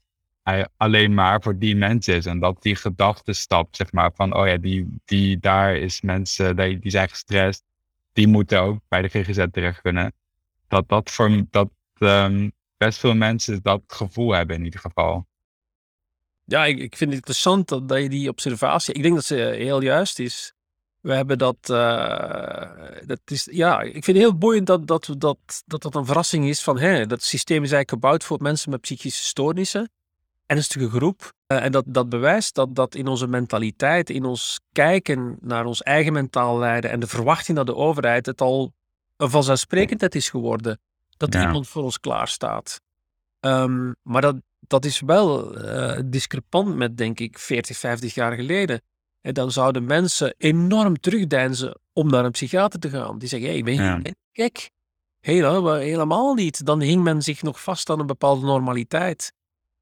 [0.78, 2.26] alleen maar voor die mensen is.
[2.26, 6.80] En dat die gedachtenstap, zeg maar, van oh ja, die, die daar is mensen, die,
[6.80, 7.64] die zijn gestrest,
[8.14, 10.14] die moeten ook bij de GGZ terecht kunnen.
[10.68, 15.28] Dat dat voor dat um, best veel mensen dat gevoel hebben in ieder geval.
[16.44, 19.82] Ja, ik, ik vind het interessant dat, je die observatie, ik denk dat ze heel
[19.82, 20.54] juist is.
[21.02, 25.38] We hebben dat, uh, dat is, ja, ik vind het heel boeiend dat dat, dat,
[25.66, 28.82] dat, dat een verrassing is van, hè, dat systeem is eigenlijk gebouwd voor mensen met
[28.82, 29.92] psychische stoornissen
[30.48, 31.34] ernstige groep.
[31.48, 35.82] Uh, en dat, dat bewijst dat, dat in onze mentaliteit, in ons kijken naar ons
[35.82, 38.74] eigen mentaal lijden en de verwachting dat de overheid het al
[39.18, 40.80] een vanzelfsprekendheid is geworden
[41.18, 41.42] dat ja.
[41.42, 42.82] iemand voor ons klaar staat.
[43.40, 48.82] Um, maar dat, dat is wel uh, discrepant met, denk ik, 40, 50 jaar geleden.
[49.22, 53.18] En dan zouden mensen enorm terugdeinzen om naar een psychiater te gaan.
[53.18, 54.02] Die zeggen, hé, hey, ben je ja.
[54.32, 54.70] gek?
[55.20, 56.66] Heel, helemaal niet.
[56.66, 59.34] Dan hing men zich nog vast aan een bepaalde normaliteit.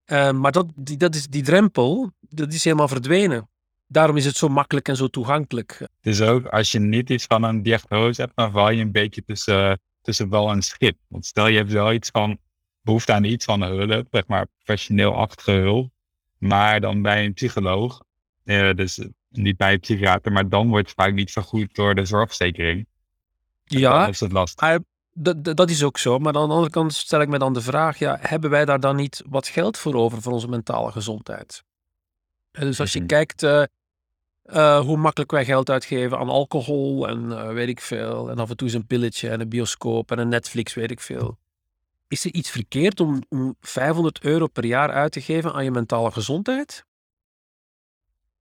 [0.06, 3.50] Uh, maar dat, die, dat is, die drempel, dat is helemaal verdwenen.
[3.88, 5.78] Daarom is het zo makkelijk en zo toegankelijk.
[5.80, 8.91] Het is ook, als je niet iets van een diagnose hebt, dan val je een
[8.91, 10.97] beetje tussen, tussen wel en schip.
[11.07, 12.37] Want stel je hebt wel iets van
[12.81, 15.91] behoefte aan iets van hulp, zeg maar professioneel-achtige hulp.
[16.37, 18.03] Maar dan bij een psycholoog,
[18.43, 22.05] uh, dus niet bij een psychiater, maar dan wordt het vaak niet vergoed door de
[22.05, 22.87] zorgverzekering.
[23.63, 24.79] Ja, is het lastig
[25.17, 26.19] dat, dat is ook zo.
[26.19, 28.79] Maar aan de andere kant stel ik me dan de vraag: ja, hebben wij daar
[28.79, 31.63] dan niet wat geld voor over voor onze mentale gezondheid?
[32.51, 33.07] dus als je mhm.
[33.07, 33.63] kijkt uh,
[34.45, 38.49] uh, hoe makkelijk wij geld uitgeven aan alcohol en uh, weet ik veel, en af
[38.49, 41.38] en toe eens een pilletje en een bioscoop en een Netflix, weet ik veel.
[42.08, 45.71] Is er iets verkeerd om, om 500 euro per jaar uit te geven aan je
[45.71, 46.86] mentale gezondheid?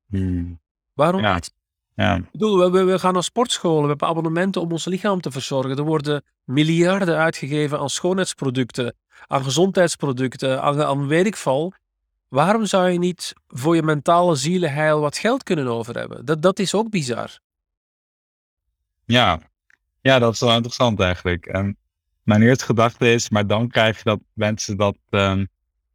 [0.07, 0.61] Hmm.
[0.93, 1.35] Waarom ja.
[1.35, 1.53] niet?
[1.95, 2.17] Ja.
[2.17, 5.77] Ik bedoel, we, we, gaan naar sportscholen, we hebben abonnementen om ons lichaam te verzorgen.
[5.77, 11.73] Er worden miljarden uitgegeven aan schoonheidsproducten, aan gezondheidsproducten, aan, aan weet ik veel.
[12.35, 16.25] Waarom zou je niet voor je mentale zielenheil wat geld kunnen over hebben?
[16.25, 17.39] Dat, dat is ook bizar.
[19.05, 19.41] Ja.
[20.01, 21.47] ja, dat is wel interessant eigenlijk.
[21.47, 21.77] En
[22.23, 25.49] mijn eerste gedachte is, maar dan krijg je dat mensen dat um,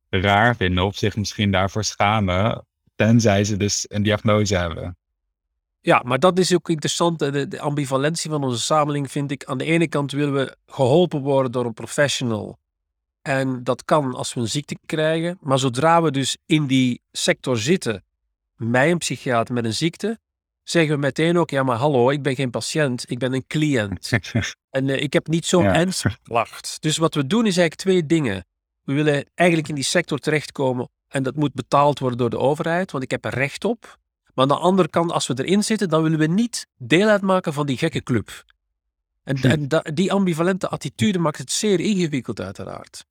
[0.10, 4.98] raar vinden of zich misschien daarvoor schamen, tenzij ze dus een diagnose hebben.
[5.82, 7.20] Ja, maar dat is ook interessant.
[7.20, 9.46] De, de, ambivalentie van onze samenleving vind ik.
[9.46, 12.60] Aan de ene kant willen we geholpen worden door een professional.
[13.30, 15.38] En dat kan als we een ziekte krijgen.
[15.42, 18.04] Maar zodra we dus in die sector zitten,
[18.56, 20.20] mij een psychiater met een ziekte,
[20.64, 24.12] zeggen we meteen ook, ja maar hallo, ik ben geen patiënt, ik ben een cliënt.
[24.70, 25.86] en uh, ik heb niet zo'n ja.
[26.24, 26.78] klacht.
[26.80, 28.46] Dus wat we doen is eigenlijk twee dingen.
[28.84, 32.92] We willen eigenlijk in die sector terechtkomen en dat moet betaald worden door de overheid,
[32.92, 33.98] want ik heb er recht op.
[34.34, 37.54] Maar aan de andere kant, als we erin zitten, dan willen we niet deel uitmaken
[37.54, 38.44] van die gekke club.
[39.24, 39.48] En, hm.
[39.48, 43.08] en die ambivalente attitude maakt het zeer ingewikkeld, uiteraard.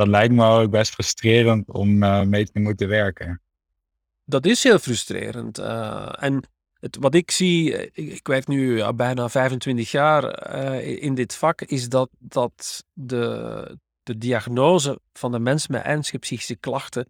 [0.00, 3.40] Dat lijkt me ook best frustrerend om uh, mee te moeten werken.
[4.24, 5.58] Dat is heel frustrerend.
[5.58, 6.42] Uh, en
[6.78, 11.34] het, wat ik zie, ik, ik werk nu uh, bijna 25 jaar uh, in dit
[11.34, 17.08] vak, is dat, dat de, de diagnose van de mensen met ernstige psychische klachten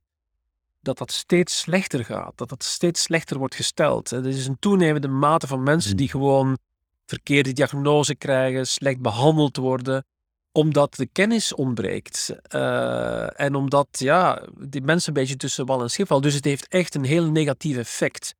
[0.81, 2.33] dat dat steeds slechter gaat.
[2.39, 4.11] Dat dat steeds slechter wordt gesteld.
[4.11, 6.59] Er is een toenemende mate van mensen die gewoon
[7.07, 10.05] verkeerde diagnose krijgen, slecht behandeld worden,
[10.53, 12.35] omdat de kennis ontbreekt.
[12.55, 16.23] Uh, en omdat ja, die mensen een beetje tussen wal en schip vallen.
[16.23, 18.35] Dus het heeft echt een heel negatief effect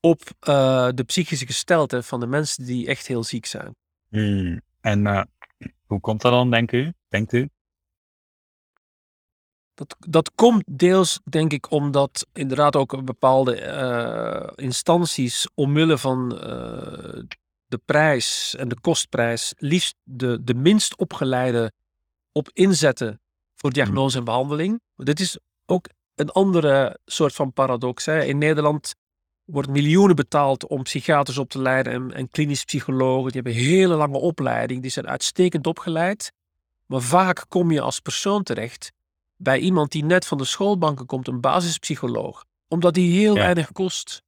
[0.00, 3.74] op uh, de psychische gesteldheid van de mensen die echt heel ziek zijn.
[4.08, 4.60] Hmm.
[4.80, 5.22] En uh,
[5.86, 6.92] hoe komt dat dan, denk u?
[7.08, 7.48] denkt u?
[9.74, 16.38] Dat, dat komt deels, denk ik, omdat inderdaad ook bepaalde instanties omwille van
[17.72, 21.72] de prijs en de kostprijs liefst de, de minst opgeleide
[22.32, 23.20] op inzetten
[23.54, 24.80] voor diagnose en behandeling.
[24.96, 28.04] Dit is ook een andere soort van paradox.
[28.04, 28.24] Hè.
[28.24, 28.94] In Nederland
[29.44, 33.32] wordt miljoenen betaald om psychiaters op te leiden en, en klinisch psychologen.
[33.32, 36.32] Die hebben een hele lange opleiding, die zijn uitstekend opgeleid.
[36.86, 38.92] Maar vaak kom je als persoon terecht
[39.36, 44.22] bij iemand die net van de schoolbanken komt, een basispsycholoog, omdat die heel weinig kost.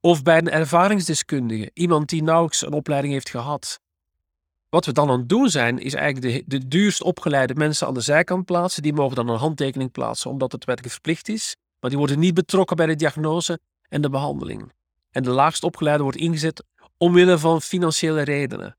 [0.00, 3.80] Of bij een ervaringsdeskundige, iemand die nauwelijks een opleiding heeft gehad.
[4.68, 7.94] Wat we dan aan het doen zijn, is eigenlijk de, de duurst opgeleide mensen aan
[7.94, 8.82] de zijkant plaatsen.
[8.82, 11.56] Die mogen dan een handtekening plaatsen, omdat het wettelijk verplicht is.
[11.80, 14.72] Maar die worden niet betrokken bij de diagnose en de behandeling.
[15.10, 16.64] En de laagst opgeleide wordt ingezet
[16.96, 18.76] omwille van financiële redenen.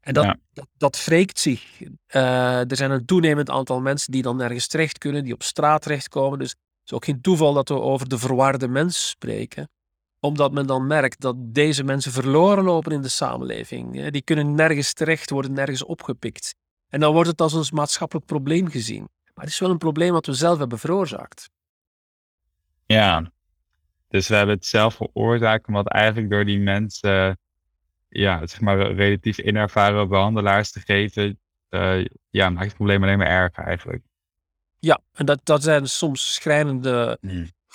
[0.00, 0.36] En dat, Ja.
[0.52, 1.82] dat, dat wreekt zich.
[2.06, 5.82] Eh, er zijn een toenemend aantal mensen die dan nergens terecht kunnen, die op straat
[5.82, 6.38] terechtkomen.
[6.38, 9.70] Dus het is ook geen toeval dat we over de verwarde mens spreken.
[10.20, 14.08] Omdat men dan merkt dat deze mensen verloren lopen in de samenleving.
[14.10, 16.54] Die kunnen nergens terecht, worden nergens opgepikt.
[16.88, 19.08] En dan wordt het als een maatschappelijk probleem gezien.
[19.34, 21.50] Maar het is wel een probleem wat we zelf hebben veroorzaakt.
[22.86, 23.32] Ja,
[24.08, 27.38] dus we hebben het zelf veroorzaakt, omdat eigenlijk door die mensen,
[28.08, 33.26] ja, zeg maar, relatief inervaren behandelaars te geven, eh, ja, maakt het probleem alleen maar
[33.26, 34.02] erger eigenlijk.
[34.78, 37.18] Ja, en dat, dat zijn soms schrijnende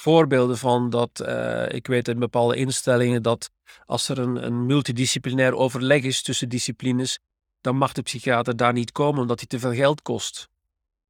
[0.03, 3.49] voorbeelden van dat, eh, ik weet in bepaalde instellingen, dat
[3.85, 7.19] als er een, een multidisciplinair overleg is tussen disciplines,
[7.61, 10.49] dan mag de psychiater daar niet komen omdat hij te veel geld kost.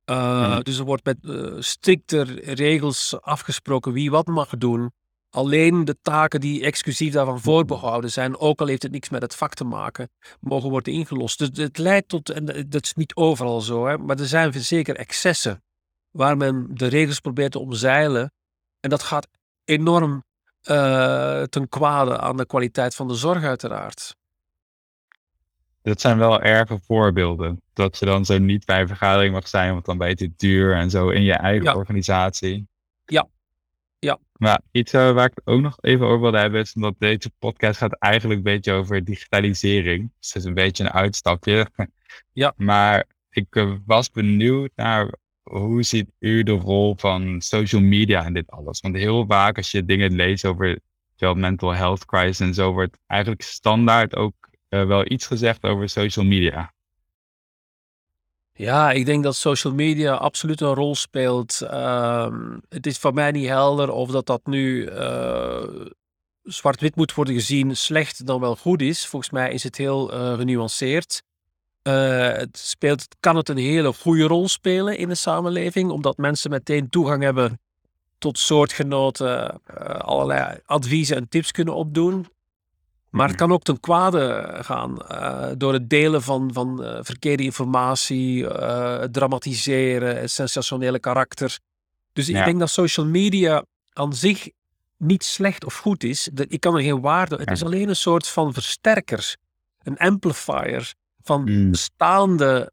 [0.06, 0.62] Uh, Mhm.
[0.62, 4.91] Dus er wordt met uh, strikter regels afgesproken wie wat mag doen.
[5.29, 9.36] Alleen de taken die exclusief daarvan voorbehouden zijn, ook al heeft het niks met het
[9.36, 11.39] vak te maken, mogen worden ingelost.
[11.39, 14.95] Dus het leidt tot, en dat is niet overal zo, hè, maar er zijn zeker
[14.95, 15.63] excessen
[16.12, 18.32] waar men de regels probeert te omzeilen.
[18.84, 19.28] En dat gaat
[19.63, 20.24] enorm
[20.69, 24.15] uh, ten kwade aan de kwaliteit van de zorg, uiteraard.
[25.82, 27.62] Dat zijn wel erge voorbeelden.
[27.74, 30.32] Dat je dan zo niet bij een vergadering mag zijn, want dan ben je te
[30.38, 31.76] duur en zo in je eigen Ja.
[31.76, 32.67] organisatie.
[33.06, 33.30] Ja.
[34.00, 34.19] Ja.
[34.34, 37.32] Maar iets uh, waar ik het ook nog even over wilde hebben, is omdat deze
[37.39, 40.12] podcast gaat eigenlijk een beetje over digitalisering.
[40.19, 41.69] Dus het is een beetje een uitstapje.
[42.32, 42.54] Ja.
[42.72, 48.34] Maar ik uh, was benieuwd naar hoe ziet u de rol van social media in
[48.34, 48.79] dit alles?
[48.79, 50.79] Want heel vaak als je dingen leest over
[51.32, 54.34] mental health crisis en zo, wordt eigenlijk standaard ook
[54.69, 56.73] uh, wel iets gezegd over social media.
[58.53, 61.62] Ja, ik denk dat social media absoluut een rol speelt.
[61.62, 65.86] Um, het is voor mij niet helder of dat dat nu uh,
[66.41, 69.08] zwart-wit moet worden gezien, slecht dan wel goed is.
[69.08, 71.23] Volgens mij is het heel uh, genuanceerd.
[71.84, 76.50] Uh, het speelt, kan het een hele goede rol spelen in de samenleving, omdat mensen
[76.50, 77.60] meteen toegang hebben
[78.17, 79.63] tot soortgenoten,
[80.02, 82.28] allerlei adviezen en tips kunnen opdoen.
[83.10, 88.46] Maar het kan ook ten kwade gaan uh, door het delen van, van verkeerde informatie,
[88.46, 91.60] het dramatiseren, het sensationele karakter.
[92.13, 92.39] Dus ja.
[92.39, 94.50] ik denk dat social media aan zich
[94.98, 96.30] niet slecht of goed is.
[96.48, 97.36] Ik kan er geen waarde.
[97.36, 99.36] Het is alleen een soort van versterker,
[99.84, 101.71] een amplifier van Hmm.
[101.71, 102.71] bestaande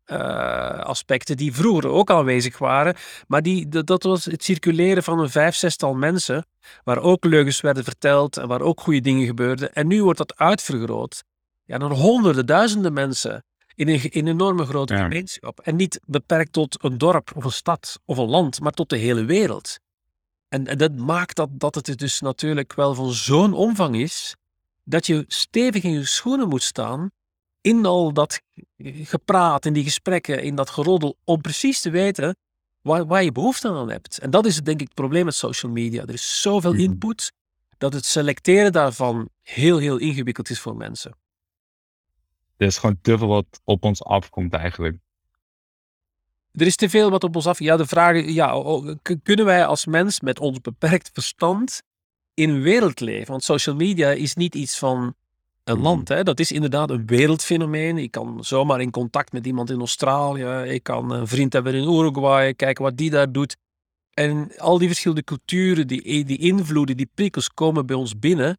[0.85, 2.95] aspecten die vroeger ook aanwezig waren.
[3.27, 6.47] Maar die, dat was het circuleren van een vijf, zestal mensen,
[6.85, 9.73] waar ook leugens werden verteld en waar ook goede dingen gebeurden.
[9.73, 11.23] En nu wordt dat uitvergroot
[11.65, 15.03] ja, naar honderden, duizenden mensen in een, in een enorme grote Ja.
[15.03, 15.61] gemeenschap.
[15.61, 18.97] En niet beperkt tot een dorp of een stad of een land, maar tot de
[18.97, 19.79] hele wereld.
[20.49, 24.37] En, en dat maakt dat, dat het dus natuurlijk wel van zo'n omvang is,
[24.85, 27.11] dat je stevig in je schoenen moet staan
[27.61, 28.41] in al dat
[29.03, 32.37] gepraat, in die gesprekken, in dat geroddel, om precies te weten
[32.81, 34.19] waar, waar je behoefte aan hebt.
[34.19, 36.03] En dat is denk ik het probleem met social media.
[36.03, 36.81] Er is zoveel Mhm.
[36.81, 37.33] input
[37.79, 41.17] dat het selecteren daarvan heel, heel ingewikkeld is voor mensen.
[42.57, 44.97] Er is gewoon te veel wat op ons afkomt eigenlijk.
[46.53, 47.59] Er is te veel wat op ons af.
[47.59, 48.63] Ja, de vraag is, ja,
[49.23, 51.83] kunnen wij als mens met ons beperkt verstand
[52.35, 53.31] in een wereld leven?
[53.31, 55.15] Want social media is niet iets van
[55.71, 55.87] een Mhm.
[55.87, 56.09] land.
[56.09, 56.23] Hè?
[56.23, 57.99] Dat is inderdaad een wereldfenomeen.
[57.99, 60.71] Ik kan zomaar in contact met iemand in Australië.
[60.73, 62.55] Ik kan een vriend hebben in Uruguay.
[62.55, 63.57] Kijken wat die daar doet.
[64.11, 68.59] En al die verschillende culturen, die, die invloeden, die prikkels komen bij ons binnen.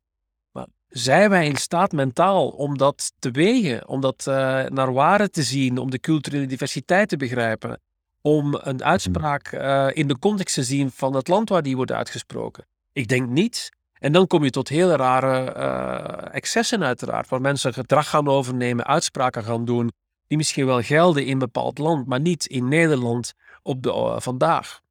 [0.52, 3.88] Maar zijn wij in staat mentaal om dat te wegen?
[3.88, 4.34] Om dat eh,
[4.66, 5.78] naar waarde te zien?
[5.78, 7.80] Om de culturele diversiteit te begrijpen?
[8.22, 11.92] Om een uitspraak eh, in de context te zien van het land waar die wordt
[11.92, 12.66] uitgesproken?
[12.94, 13.70] Ik denk niet.
[14.02, 18.86] En dan kom je tot hele rare eh, excessen uiteraard, waar mensen gedrag gaan overnemen,
[18.86, 19.92] uitspraken gaan doen,
[20.28, 24.20] die misschien wel gelden in een bepaald land, maar niet in Nederland op de eh,
[24.20, 24.82] vandaag.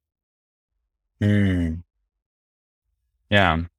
[1.16, 1.84] Hmm.
[3.26, 3.70] Ja,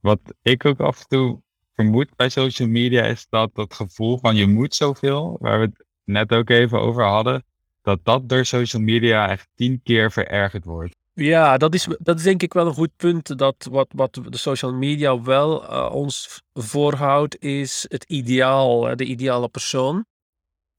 [0.00, 1.42] wat ik ook af en toe
[1.74, 5.84] vermoed bij social media is dat dat gevoel van je moet zoveel, waar we het
[6.04, 7.44] net ook even over hadden,
[7.82, 10.96] dat dat door social media echt tien keer verergerd wordt.
[11.20, 13.38] Ja, dat is, dat is denk ik wel een goed punt.
[13.38, 19.48] Dat wat, wat de social media wel uh, ons voorhoudt, is het ideaal, de ideale
[19.48, 20.04] persoon.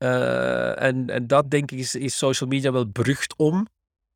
[0.04, 3.68] Uh, en, en dat denk ik is, is social media wel berucht om.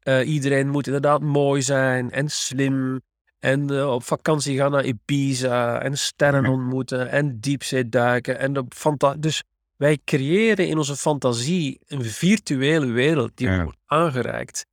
[0.04, 3.02] Uh, iedereen moet inderdaad mooi zijn en slim.
[3.40, 8.40] En op vakantie gaan naar Ibiza en sterren ontmoeten en diepzee duiken.
[8.40, 9.44] En de fanta dus
[9.76, 13.64] wij creëren in onze fantasie een virtuele wereld die Ja.
[13.64, 14.66] wordt aangereikt.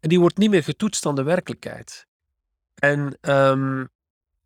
[0.00, 2.06] En die wordt niet meer getoetst aan de werkelijkheid.
[2.74, 3.88] En um,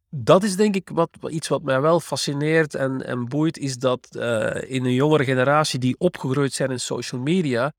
[0.08, 4.08] dat is denk ik wat, iets wat mij wel fascineert en, en boeit, is dat
[4.16, 7.72] uh, in een jongere generatie die opgegroeid zijn in social media,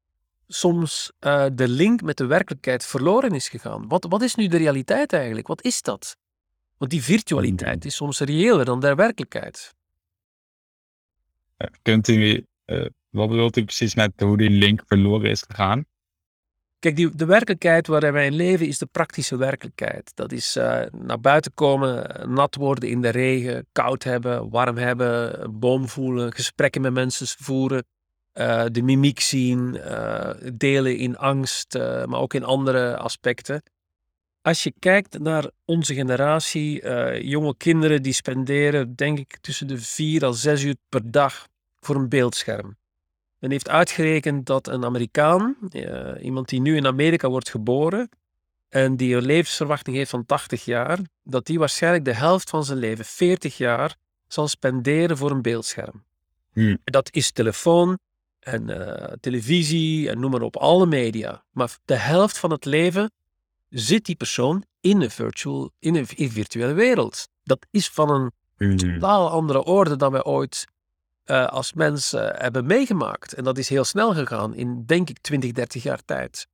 [0.47, 3.87] soms uh, de link met de werkelijkheid verloren is gegaan.
[3.87, 5.47] Wat, wat is nu de realiteit eigenlijk?
[5.47, 6.17] Wat is dat?
[6.77, 9.73] Want die virtualiteit is soms reëler dan de werkelijkheid.
[11.81, 15.85] Kunt u, uh, wat bedoelt u precies met hoe die link verloren is gegaan?
[16.83, 20.11] Kijk, die, de werkelijkheid waarin wij leven is de praktische werkelijkheid.
[20.15, 25.45] Dat is uh, naar buiten komen, nat worden in de regen, koud hebben, warm hebben,
[25.59, 27.85] boom voelen, gesprekken met mensen voeren,
[28.33, 33.63] uh, de mimiek zien, uh, delen in angst, maar ook in andere aspecten.
[34.41, 36.87] Als je kijkt naar onze generatie,
[37.27, 41.47] jonge kinderen die spenderen, denk ik, tussen de vier à zes uur per dag
[41.79, 42.77] voor een beeldscherm.
[43.43, 48.09] Men heeft uitgerekend dat een Amerikaan, uh, iemand die nu in Amerika wordt geboren
[48.69, 52.77] en die een levensverwachting heeft van 80 jaar, dat die waarschijnlijk de helft van zijn
[52.77, 53.95] leven, 40 jaar,
[54.27, 56.03] zal spenderen voor een beeldscherm.
[56.53, 56.77] Hmm.
[56.83, 57.97] Dat is telefoon
[58.39, 61.43] en uh, televisie en noem maar op, alle media.
[61.51, 63.11] Maar de helft van het leven
[63.69, 67.27] zit die persoon in een, virtual, in een virtuele wereld.
[67.43, 68.77] Dat is van een hmm.
[68.77, 70.65] totaal andere orde dan wij ooit
[71.25, 73.33] uh, als mensen hebben meegemaakt.
[73.33, 76.47] En dat is heel snel gegaan in, denk ik, 20, 30 jaar tijd.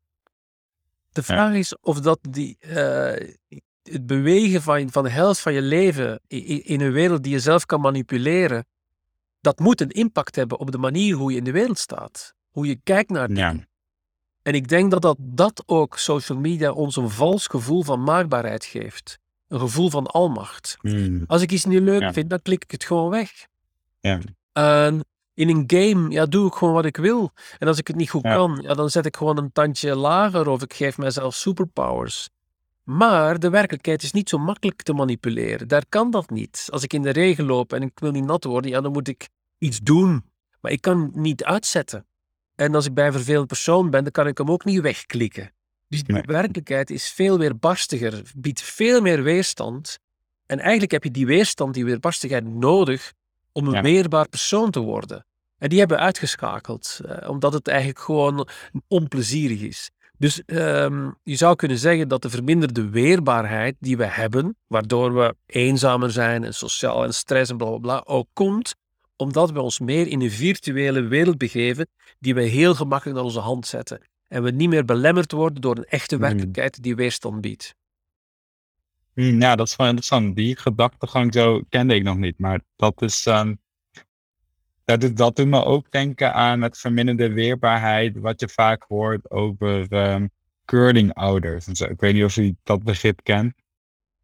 [1.12, 3.14] De vraag is of dat die, uh,
[3.84, 7.40] het bewegen van, van de helft van je leven in, in, een wereld die je
[7.40, 8.66] zelf kan manipuleren,
[9.42, 12.34] dat moet een impact hebben op de manier hoe je in de wereld staat.
[12.50, 13.58] Hoe je kijkt naar dingen.
[13.58, 13.68] Ja.
[14.42, 18.66] En ik denk dat, dat dat ook social media ons een vals gevoel van maakbaarheid
[18.66, 19.20] geeft.
[19.48, 20.78] Een gevoel van almacht.
[20.80, 21.24] Hmm.
[21.28, 23.48] Als ik iets niet leuk vind, dan klik ik het gewoon weg.
[24.00, 24.20] Ja.
[24.52, 27.32] En in een game ja, doe ik gewoon wat ik wil.
[27.58, 30.48] En als ik het niet goed kan, ja, dan zet ik gewoon een tandje lager
[30.48, 32.30] of ik geef mezelf superpowers.
[32.84, 35.68] Maar de werkelijkheid is niet zo makkelijk te manipuleren.
[35.68, 36.68] Daar kan dat niet.
[36.72, 39.08] Als ik in de regen loop en ik wil niet nat worden, ja, dan moet
[39.08, 40.24] ik iets doen.
[40.62, 42.06] Maar ik kan niet uitzetten.
[42.56, 45.52] En als ik bij een vervelend persoon ben, dan kan ik hem ook niet wegklikken.
[45.88, 50.00] Dus de werkelijkheid is veel weerbarstiger, biedt veel meer weerstand.
[50.46, 53.14] En eigenlijk heb je die weerstand, die weerbarstigheid nodig
[53.52, 55.26] om een weerbaar persoon te worden.
[55.58, 58.48] En die hebben uitgeschakeld, eh, omdat het eigenlijk gewoon
[58.88, 59.90] onplezierig is.
[60.18, 65.36] Dus um, je zou kunnen zeggen dat de verminderde weerbaarheid die we hebben, waardoor we
[65.46, 68.76] eenzamer zijn en sociaal en stress en bla bla bla, ook komt
[69.16, 71.88] omdat we ons meer in een virtuele wereld begeven
[72.20, 74.02] die we heel gemakkelijk naar onze hand zetten.
[74.28, 76.24] En we niet meer belemmerd worden door een echte hmm.
[76.24, 77.76] werkelijkheid die weerstand biedt.
[79.20, 80.36] Hmm, ja, dat is wel interessant.
[80.36, 82.40] Die gedachtegang zo kende ik nog niet.
[82.40, 83.26] Maar dat is.
[83.26, 83.60] Um,
[84.86, 88.18] dat, doet, dat doet me ook denken aan het verminderde weerbaarheid.
[88.20, 90.30] Wat je vaak hoort over um,
[90.66, 91.68] curlingouders.
[91.68, 91.86] En zo.
[91.86, 93.54] Ik weet niet of u dat begrip kent.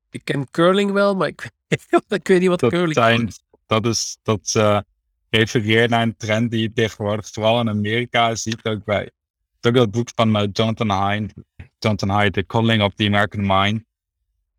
[0.10, 1.52] Ik ken curling wel, maar ik,
[2.08, 3.44] ik weet niet wat dat curling zijn, is.
[3.66, 4.18] Dat is.
[4.24, 4.80] Dat uh,
[5.30, 8.66] refereert naar een trend die je tegenwoordig vooral in Amerika ziet.
[8.66, 9.12] Ook bij.
[9.62, 11.34] Ook dat boek van uh, Jonathan Haidt.
[11.80, 13.84] Jonathan Haidt, The Calling of the American Mind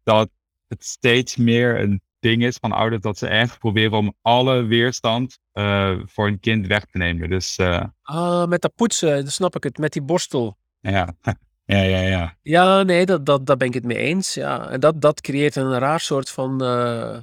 [0.07, 0.31] dat
[0.69, 5.39] het steeds meer een ding is van ouders dat ze echt proberen om alle weerstand
[5.55, 7.31] uh, voor een kind weg te nemen.
[7.31, 10.57] Dus, uh, ah, met dat poetsen, dan snap ik het, met die borstel.
[10.81, 11.15] Ja,
[11.65, 12.01] ja, ja.
[12.01, 14.35] Ja, ja nee, dat, dat, daar ben ik het mee eens.
[14.35, 14.69] Ja.
[14.69, 17.17] En dat, dat creëert een raar soort van uh,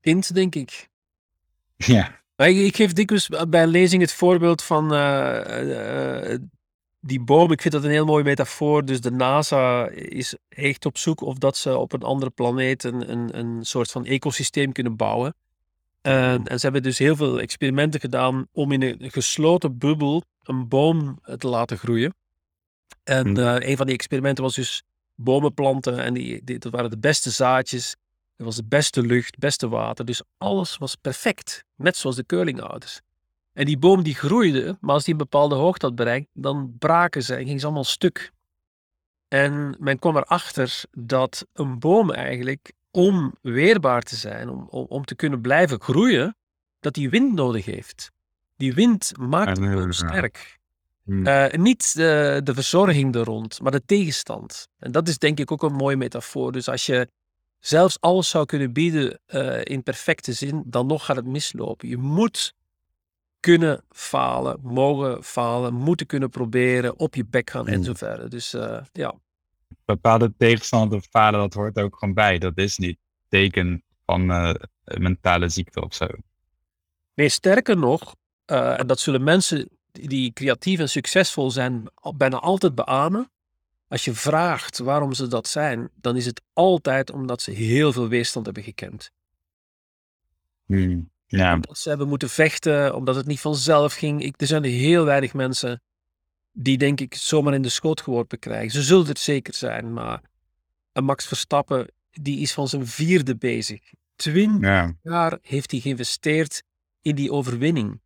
[0.00, 0.88] kind, denk ik.
[1.76, 2.16] Ja.
[2.36, 4.92] Ik, ik geef dikwijls bij een lezing het voorbeeld van
[7.08, 8.84] die boom, ik vind dat een heel mooie metafoor.
[8.84, 13.10] Dus de NASA is echt op zoek of dat ze op een andere planeet een,
[13.10, 15.34] een, een soort van ecosysteem kunnen bouwen.
[16.00, 20.68] En, en, ze hebben dus heel veel experimenten gedaan om in een gesloten bubbel een
[20.68, 22.14] boom te laten groeien.
[23.04, 24.82] En uh, een van die experimenten was dus
[25.14, 27.96] bomen planten en die, die, dat waren de beste zaadjes.
[28.36, 30.04] Er was de beste lucht, beste water.
[30.04, 31.64] Dus alles was perfect.
[31.76, 33.00] Net zoals de curlingouders.
[33.58, 37.22] En die boom die groeide, maar als die een bepaalde hoogte had bereikt, dan braken
[37.22, 38.32] ze en gingen ze allemaal stuk.
[39.28, 45.04] En men kwam erachter dat een boom eigenlijk, om weerbaar te zijn, om, om, om
[45.04, 46.36] te kunnen blijven groeien,
[46.80, 48.10] dat die wind nodig heeft.
[48.56, 50.58] Die wind maakt hem sterk.
[51.04, 51.26] Hmm.
[51.26, 54.68] Uh, niet de, de verzorging er rond, maar de tegenstand.
[54.78, 56.52] En dat is denk ik ook een mooie metafoor.
[56.52, 57.10] Dus als je
[57.58, 61.88] zelfs alles zou kunnen bieden uh, in perfecte zin, dan nog gaat het mislopen.
[61.88, 62.56] Je moet
[63.40, 67.84] kunnen falen, mogen falen, moeten kunnen proberen, op je bek gaan en mm.
[67.84, 68.30] zo verder.
[68.30, 69.14] Dus uh, ja.
[69.84, 72.38] Bepaalde tegenstander falen, dat hoort ook gewoon bij.
[72.38, 76.06] Dat is niet teken van uh, mentale ziekte of zo.
[77.14, 78.14] Nee, sterker nog,
[78.46, 81.84] uh, en dat zullen mensen die creatief en succesvol zijn
[82.16, 83.30] bijna altijd beamen.
[83.88, 88.08] als je vraagt waarom ze dat zijn, dan is het altijd omdat ze heel veel
[88.08, 89.10] weerstand hebben gekend.
[90.66, 91.10] Hmm.
[91.30, 94.22] Ja, ze hebben moeten vechten, omdat het niet vanzelf ging.
[94.22, 95.82] Ik, er zijn heel weinig mensen
[96.52, 98.70] die, denk ik, zomaar in de schoot geworpen krijgen.
[98.70, 100.22] Ze zullen het zeker zijn, maar
[100.92, 103.80] een Max Verstappen, die is van zijn vierde bezig.
[104.16, 106.62] Twintig ja, jaar heeft hij geïnvesteerd
[107.02, 108.00] in die overwinning.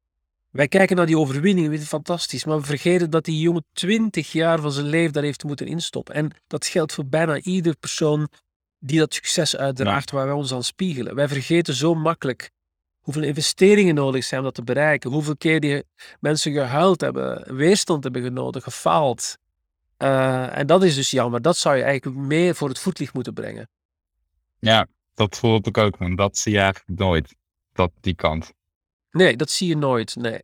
[0.50, 4.60] Wij kijken naar die overwinning, we fantastisch, maar we vergeten dat die jongen twintig jaar
[4.60, 6.14] van zijn leven daar heeft moeten instoppen.
[6.14, 8.28] En dat geldt voor bijna ieder persoon
[8.78, 11.14] die dat succes uitdraagt waar wij ons aan spiegelen.
[11.14, 12.50] Wij vergeten zo makkelijk
[13.02, 15.84] hoeveel investeringen nodig zijn om dat te bereiken, hoeveel keer die
[16.20, 19.36] mensen gehuild hebben, weerstand hebben genoten, gefaald.
[19.96, 21.42] Eh, en dat is dus jammer.
[21.42, 23.68] Dat zou je eigenlijk meer voor het voetlicht moeten brengen.
[24.58, 25.96] ja, dat voel ik ook.
[25.96, 27.34] Want dat zie je eigenlijk nooit.
[27.72, 28.52] Dat, die kant.
[29.10, 30.16] Nee, dat zie je nooit.
[30.16, 30.40] Nee.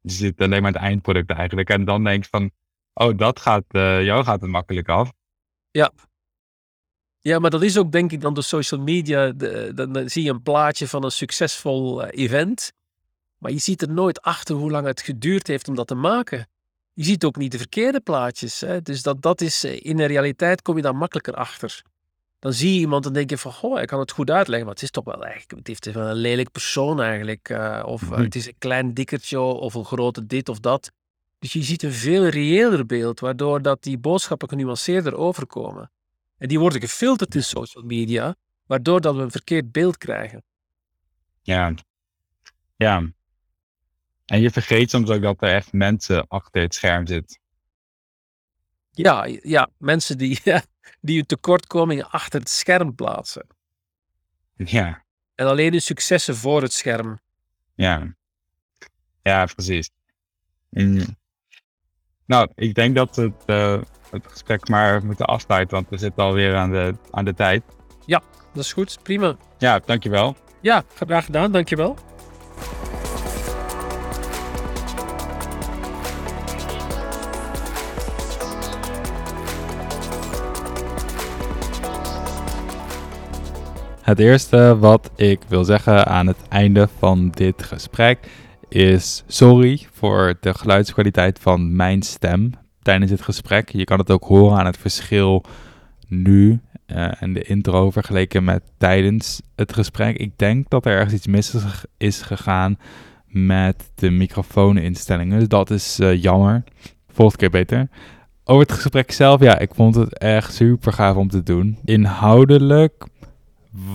[0.00, 1.68] Je ziet alleen maar het eindproduct eigenlijk.
[1.68, 2.50] En dan denk je van,
[2.94, 5.12] oh, dat gaat, eh, jou gaat het makkelijk af.
[5.70, 5.92] Ja,
[7.38, 9.30] maar dat is ook denk ik dan door social media.
[9.30, 12.72] de- dan, dan zie je een plaatje van een succesvol eh, event.
[13.38, 16.48] Maar je ziet er nooit achter hoe lang het geduurd heeft om dat te maken.
[16.92, 18.60] Je ziet ook niet de verkeerde plaatjes.
[18.60, 18.82] Hè?
[18.82, 21.82] Dus dat, dat is, eh, in de realiteit kom je daar makkelijker achter.
[22.38, 24.64] Dan zie je iemand en denk je van, goh, ik kan het goed uitleggen.
[24.66, 27.48] Maar het is toch wel eigenlijk, het heeft wel een lelijk persoon eigenlijk.
[27.48, 28.22] eh, of Mhm.
[28.22, 30.90] het is een klein dikkertje of een grote dit of dat.
[31.38, 35.90] Dus je ziet een veel reëler beeld, waardoor dat die boodschappen genuanceerder overkomen.
[36.38, 38.36] En die worden gefilterd in social media,
[38.66, 40.44] waardoor dat we een verkeerd beeld krijgen.
[41.42, 41.74] Ja.
[42.76, 43.10] Ja.
[44.24, 47.38] En je vergeet soms ook dat er echt mensen achter het scherm zitten.
[48.90, 50.40] Ja, ja mensen die,
[51.00, 53.46] die hun tekortkomingen achter het scherm plaatsen.
[54.56, 57.18] Ja, En alleen hun successen voor het scherm.
[57.74, 58.16] ja.
[59.22, 59.90] Ja, precies.
[60.70, 61.18] En-
[62.26, 66.56] nou, ik denk dat het, eh, het gesprek maar moeten afsluiten, want we zitten alweer
[66.56, 67.62] aan de, aan de tijd.
[68.58, 69.36] Dat is goed, prima.
[69.58, 70.36] Ja, dankjewel.
[70.60, 71.96] Ja, graag gedaan, dankjewel.
[84.00, 88.18] Het eerste wat ik wil zeggen aan het einde van dit gesprek
[88.68, 92.50] is sorry voor de geluidskwaliteit van mijn stem
[92.88, 93.70] tijdens dit gesprek.
[93.70, 95.44] Je kan het ook horen aan het verschil
[96.06, 100.16] nu eh, en de intro vergeleken met tijdens het gesprek.
[100.16, 102.78] Ik denk dat er ergens iets mis is geg- is gegaan
[103.26, 105.38] met de microfooninstellingen.
[105.38, 106.64] Dus dat is eh, jammer.
[107.08, 107.88] Volgende keer beter.
[108.44, 111.78] Over het gesprek zelf, ja, ik vond het echt super gaaf om te doen.
[111.84, 113.06] Inhoudelijk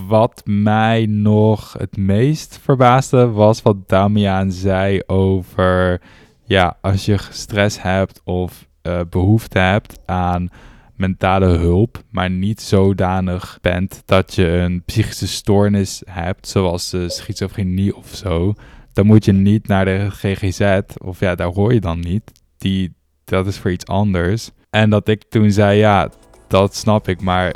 [0.06, 6.00] wat mij nog het meest verbaasde was wat Damian zei over,
[6.44, 10.48] ja, als je stress hebt of eh, behoefte hebt aan
[10.96, 17.96] mentale hulp, maar niet zodanig bent dat je een psychische stoornis hebt, zoals eh, schizofrenie
[17.96, 18.54] of zo,
[18.92, 22.32] dan moet je niet naar de GGZ, of ja, daar hoor je dan niet.
[22.58, 24.50] Die, dat is voor iets anders.
[24.70, 26.10] En dat ik toen zei, ja,
[26.48, 27.54] dat snap ik, maar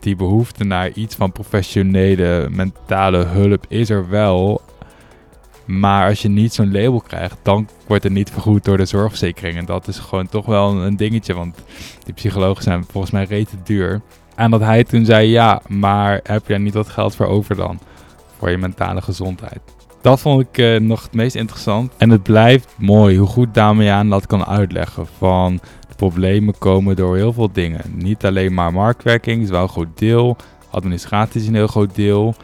[0.00, 4.62] die behoefte naar iets van professionele mentale hulp is er wel.
[5.66, 9.56] Maar als je niet zo'n label krijgt, dan wordt het niet vergoed door de zorgverzekering.
[9.56, 11.56] En dat is gewoon toch wel een, dingetje, want
[12.04, 14.00] die psychologen zijn volgens mij rete duur.
[14.34, 17.78] En dat hij toen zei, ja, maar heb er niet wat geld voor over dan?
[18.38, 19.60] Voor je mentale gezondheid.
[20.00, 21.92] Dat vond ik eh, nog het meest interessant.
[21.96, 25.06] En het blijft mooi hoe goed Damian dat kan uitleggen.
[25.18, 27.80] Van de problemen komen door heel veel dingen.
[27.94, 30.36] Niet alleen maar marktwerking is wel een groot deel.
[30.70, 32.34] Administratie is een heel groot deel.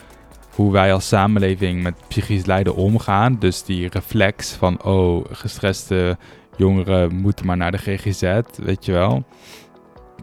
[0.54, 3.36] Hoe wij als samenleving met psychisch lijden omgaan.
[3.38, 6.16] Dus die reflex van, oh, gestreste
[6.56, 9.24] jongeren moeten maar naar de GGZ, weet je wel.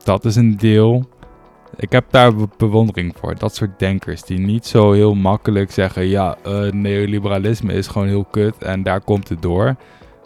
[0.04, 1.10] Dat is een deel.
[1.76, 3.36] Ik heb daar be- bewondering voor.
[3.36, 8.26] Dat soort denkers die niet zo heel makkelijk zeggen: ja, eh, neoliberalisme is gewoon heel
[8.32, 9.76] kut en daar komt het door.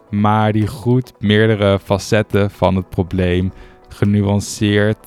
[0.10, 3.51] Maar die goed meerdere facetten van het probleem
[3.89, 4.97] genuanceerd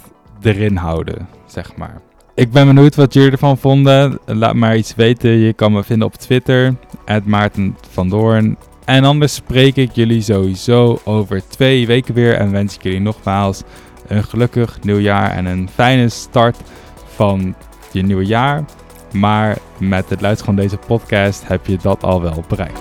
[0.43, 2.01] erin houden, zeg maar.
[2.37, 4.19] Ik ben benieuwd wat jullie ervan vonden.
[4.25, 5.31] Laat maar iets weten.
[5.31, 6.75] Je kan me vinden op Twitter,
[7.25, 8.57] Maarten van Doorn.
[8.85, 12.35] En anders spreek ik jullie sowieso over twee weken weer.
[12.35, 13.63] En wens ik jullie nogmaals
[14.07, 16.57] een gelukkig nieuwjaar en een fijne start
[17.15, 17.55] van
[17.93, 18.65] je nieuwe jaar.
[19.13, 22.81] Maar met het luisteren van deze podcast heb je dat al wel bereikt.